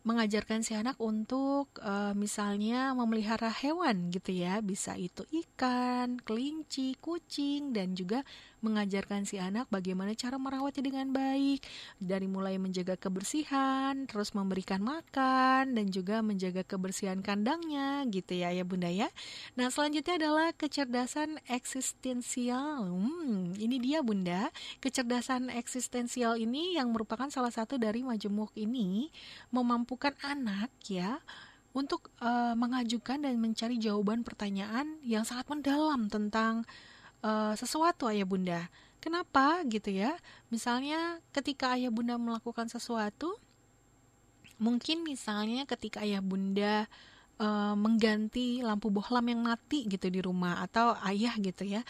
mengajarkan 0.00 0.64
si 0.64 0.72
anak 0.72 0.96
untuk 0.96 1.76
uh, 1.84 2.16
misalnya 2.16 2.96
memelihara 2.96 3.52
hewan 3.52 4.08
gitu 4.08 4.32
ya 4.32 4.64
bisa 4.64 4.96
itu 4.96 5.28
ikan, 5.44 6.16
kelinci, 6.24 6.96
kucing 6.96 7.76
dan 7.76 7.92
juga 7.92 8.24
mengajarkan 8.60 9.28
si 9.28 9.36
anak 9.36 9.68
bagaimana 9.68 10.12
cara 10.16 10.36
merawatnya 10.36 10.84
dengan 10.86 11.12
baik 11.12 11.64
dari 12.00 12.24
mulai 12.28 12.56
menjaga 12.56 12.96
kebersihan, 12.96 14.08
terus 14.08 14.32
memberikan 14.32 14.80
makan 14.84 15.76
dan 15.76 15.86
juga 15.88 16.20
menjaga 16.20 16.64
kebersihan 16.64 17.20
kandangnya 17.20 18.04
gitu 18.08 18.36
ya 18.36 18.52
ya 18.52 18.64
Bunda 18.64 18.88
ya. 18.88 19.08
Nah, 19.56 19.68
selanjutnya 19.72 20.20
adalah 20.20 20.52
kecerdasan 20.56 21.40
eksistensial. 21.48 22.86
Hmm, 22.86 23.56
ini 23.56 23.76
dia 23.80 24.00
Bunda. 24.00 24.52
Kecerdasan 24.78 25.52
eksistensial 25.52 26.36
ini 26.38 26.76
yang 26.76 26.92
merupakan 26.92 27.28
salah 27.28 27.52
satu 27.52 27.76
dari 27.76 28.04
majemuk 28.04 28.52
ini 28.56 29.10
memampukan 29.52 30.12
anak 30.24 30.70
ya 30.88 31.20
untuk 31.70 32.10
uh, 32.18 32.54
mengajukan 32.58 33.22
dan 33.22 33.38
mencari 33.38 33.78
jawaban 33.78 34.26
pertanyaan 34.26 34.98
yang 35.06 35.22
sangat 35.22 35.46
mendalam 35.46 36.10
tentang 36.10 36.66
uh, 37.24 37.54
sesuatu 37.56 38.08
ayah 38.08 38.26
bunda. 38.26 38.60
Kenapa 39.00 39.64
gitu 39.64 39.88
ya? 39.88 40.12
Misalnya 40.52 41.18
ketika 41.32 41.72
ayah 41.72 41.88
bunda 41.88 42.20
melakukan 42.20 42.68
sesuatu, 42.68 43.32
mungkin 44.60 45.00
misalnya 45.00 45.64
ketika 45.64 46.04
ayah 46.04 46.20
bunda 46.20 46.84
uh, 47.40 47.74
mengganti 47.74 48.60
lampu 48.60 48.92
bohlam 48.92 49.24
yang 49.32 49.40
mati 49.40 49.88
gitu 49.88 50.12
di 50.12 50.20
rumah 50.20 50.60
atau 50.60 50.92
ayah 51.08 51.32
gitu 51.40 51.64
ya. 51.64 51.80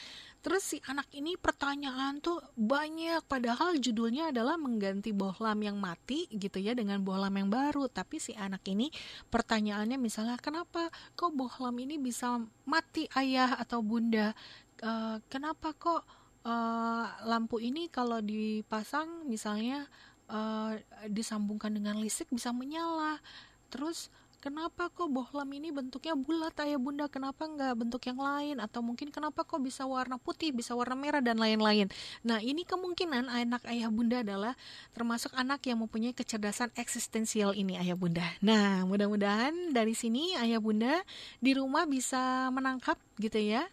Terus 0.41 0.65
si 0.65 0.79
anak 0.89 1.05
ini 1.13 1.37
pertanyaan 1.37 2.17
tuh 2.25 2.41
banyak 2.57 3.21
padahal 3.29 3.77
judulnya 3.77 4.33
adalah 4.33 4.57
mengganti 4.57 5.13
bohlam 5.13 5.61
yang 5.61 5.77
mati 5.77 6.25
gitu 6.33 6.57
ya 6.57 6.73
dengan 6.73 7.05
bohlam 7.05 7.35
yang 7.37 7.53
baru. 7.53 7.93
Tapi 7.93 8.17
si 8.17 8.33
anak 8.33 8.65
ini 8.65 8.89
pertanyaannya 9.29 10.01
misalnya 10.01 10.41
kenapa 10.41 10.89
kok 11.13 11.37
bohlam 11.37 11.77
ini 11.77 12.01
bisa 12.01 12.41
mati 12.65 13.05
ayah 13.19 13.61
atau 13.61 13.85
bunda? 13.85 14.33
Uh, 14.81 15.21
kenapa 15.29 15.77
kok 15.77 16.03
uh, 16.45 17.07
lampu 17.29 17.61
ini 17.61 17.93
kalau 17.93 18.25
dipasang 18.25 19.29
misalnya 19.29 19.85
uh, 20.33 20.73
disambungkan 21.09 21.73
dengan 21.77 22.01
listrik 22.01 22.33
bisa 22.33 22.49
menyala? 22.55 23.21
Terus 23.69 24.09
kenapa 24.41 24.89
kok 24.89 25.13
bohlam 25.13 25.47
ini 25.53 25.69
bentuknya 25.71 26.17
bulat? 26.17 26.57
Ayah 26.59 26.81
bunda 26.81 27.07
kenapa 27.13 27.45
nggak 27.45 27.77
bentuk 27.77 28.03
yang 28.09 28.19
lain? 28.19 28.57
Atau 28.59 28.81
mungkin 28.81 29.13
kenapa 29.13 29.45
kok 29.45 29.61
bisa 29.61 29.85
warna 29.85 30.17
putih 30.17 30.51
bisa 30.51 30.73
warna 30.73 30.97
merah 30.97 31.21
dan 31.21 31.37
lain-lain? 31.37 31.93
Nah 32.25 32.41
ini 32.41 32.65
kemungkinan 32.65 33.29
anak 33.29 33.63
ayah 33.69 33.93
bunda 33.93 34.25
adalah 34.25 34.57
termasuk 34.97 35.31
anak 35.37 35.61
yang 35.69 35.79
mempunyai 35.85 36.17
kecerdasan 36.17 36.73
eksistensial 36.75 37.53
ini 37.53 37.77
ayah 37.77 37.95
bunda. 37.95 38.25
Nah 38.41 38.89
mudah-mudahan 38.89 39.77
dari 39.77 39.93
sini 39.93 40.35
ayah 40.41 40.59
bunda 40.59 41.05
di 41.39 41.53
rumah 41.53 41.85
bisa 41.85 42.49
menangkap 42.49 42.97
gitu 43.21 43.39
ya 43.39 43.69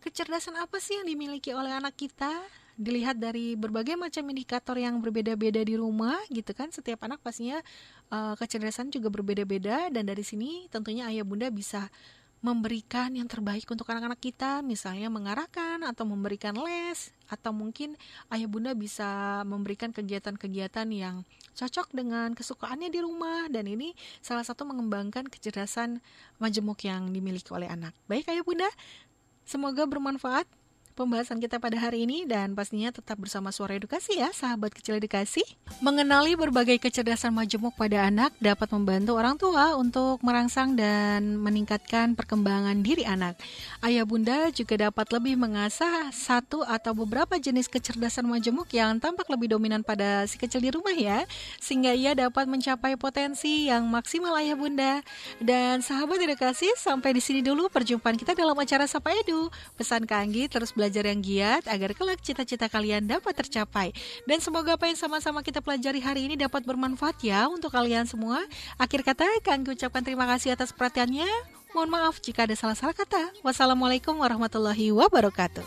kecerdasan 0.00 0.56
apa 0.56 0.80
sih 0.80 0.96
yang 0.96 1.06
dimiliki 1.06 1.52
oleh 1.52 1.70
anak 1.70 1.94
kita? 1.94 2.32
Dilihat 2.80 3.20
dari 3.20 3.60
berbagai 3.60 3.92
macam 3.92 4.24
indikator 4.32 4.72
yang 4.80 4.96
berbeda-beda 5.04 5.60
di 5.60 5.76
rumah 5.76 6.16
gitu 6.32 6.56
kan? 6.56 6.72
Setiap 6.72 7.04
anak 7.04 7.20
pastinya 7.20 7.60
uh, 8.08 8.32
kecerdasan 8.40 8.88
juga 8.88 9.12
berbeda-beda. 9.12 9.92
Dan 9.92 10.08
dari 10.08 10.24
sini 10.24 10.64
tentunya 10.72 11.06
ayah 11.12 11.22
bunda 11.22 11.52
bisa 11.52 11.92
memberikan 12.40 13.12
yang 13.12 13.28
terbaik 13.28 13.68
untuk 13.68 13.84
anak-anak 13.84 14.16
kita. 14.16 14.64
Misalnya 14.64 15.12
mengarahkan 15.12 15.84
atau 15.84 16.08
memberikan 16.08 16.56
les. 16.56 17.12
Atau 17.28 17.52
mungkin 17.52 18.00
ayah 18.32 18.48
bunda 18.48 18.72
bisa 18.72 19.44
memberikan 19.44 19.92
kegiatan-kegiatan 19.92 20.88
yang 20.88 21.28
cocok 21.52 21.92
dengan 21.92 22.32
kesukaannya 22.32 22.88
di 22.88 23.04
rumah. 23.04 23.52
Dan 23.52 23.68
ini 23.68 23.92
salah 24.24 24.42
satu 24.42 24.64
mengembangkan 24.64 25.28
kecerdasan 25.28 26.00
majemuk 26.40 26.80
yang 26.88 27.12
dimiliki 27.12 27.52
oleh 27.52 27.68
anak. 27.68 27.92
Baik 28.08 28.32
ayah 28.32 28.40
bunda 28.40 28.72
semoga 29.50 29.82
bermanfaat 29.82 30.46
pembahasan 31.00 31.40
kita 31.40 31.56
pada 31.56 31.80
hari 31.80 32.04
ini 32.04 32.28
dan 32.28 32.52
pastinya 32.52 32.92
tetap 32.92 33.16
bersama 33.16 33.48
Suara 33.48 33.72
Edukasi 33.72 34.20
ya, 34.20 34.28
sahabat 34.36 34.76
kecil 34.76 35.00
edukasi. 35.00 35.40
Mengenali 35.80 36.36
berbagai 36.36 36.76
kecerdasan 36.76 37.32
majemuk 37.32 37.72
pada 37.72 38.04
anak 38.04 38.36
dapat 38.36 38.68
membantu 38.76 39.16
orang 39.16 39.40
tua 39.40 39.80
untuk 39.80 40.20
merangsang 40.20 40.76
dan 40.76 41.40
meningkatkan 41.40 42.12
perkembangan 42.12 42.84
diri 42.84 43.08
anak. 43.08 43.40
Ayah 43.80 44.04
bunda 44.04 44.52
juga 44.52 44.92
dapat 44.92 45.08
lebih 45.08 45.40
mengasah 45.40 46.12
satu 46.12 46.68
atau 46.68 46.92
beberapa 46.92 47.40
jenis 47.40 47.72
kecerdasan 47.72 48.28
majemuk 48.28 48.68
yang 48.76 49.00
tampak 49.00 49.24
lebih 49.32 49.56
dominan 49.56 49.80
pada 49.80 50.28
si 50.28 50.36
kecil 50.36 50.60
di 50.60 50.68
rumah 50.68 50.92
ya, 50.92 51.24
sehingga 51.64 51.96
ia 51.96 52.12
dapat 52.12 52.44
mencapai 52.44 53.00
potensi 53.00 53.72
yang 53.72 53.88
maksimal 53.88 54.36
ayah 54.36 54.52
bunda. 54.52 55.00
Dan 55.40 55.80
sahabat 55.80 56.20
edukasi, 56.20 56.68
sampai 56.76 57.16
di 57.16 57.24
sini 57.24 57.40
dulu 57.40 57.72
perjumpaan 57.72 58.20
kita 58.20 58.36
dalam 58.36 58.58
acara 58.60 58.84
Sapa 58.84 59.16
Edu. 59.16 59.48
Pesan 59.80 60.04
Kanggi 60.04 60.44
terus 60.44 60.76
belajar 60.76 60.89
belajar 60.90 61.06
yang 61.06 61.22
giat 61.22 61.62
agar 61.70 61.94
kelak 61.94 62.18
cita-cita 62.18 62.66
kalian 62.66 63.06
dapat 63.06 63.30
tercapai. 63.38 63.94
Dan 64.26 64.42
semoga 64.42 64.74
apa 64.74 64.90
yang 64.90 64.98
sama-sama 64.98 65.38
kita 65.38 65.62
pelajari 65.62 66.02
hari 66.02 66.26
ini 66.26 66.34
dapat 66.34 66.66
bermanfaat 66.66 67.22
ya 67.22 67.46
untuk 67.46 67.70
kalian 67.70 68.10
semua. 68.10 68.42
Akhir 68.74 69.06
kata, 69.06 69.22
kami 69.46 69.70
ucapkan 69.70 70.02
terima 70.02 70.26
kasih 70.26 70.58
atas 70.58 70.74
perhatiannya. 70.74 71.30
Mohon 71.70 71.90
maaf 71.94 72.18
jika 72.18 72.42
ada 72.42 72.58
salah-salah 72.58 72.98
kata. 72.98 73.30
Wassalamualaikum 73.46 74.18
warahmatullahi 74.18 74.90
wabarakatuh. 74.90 75.62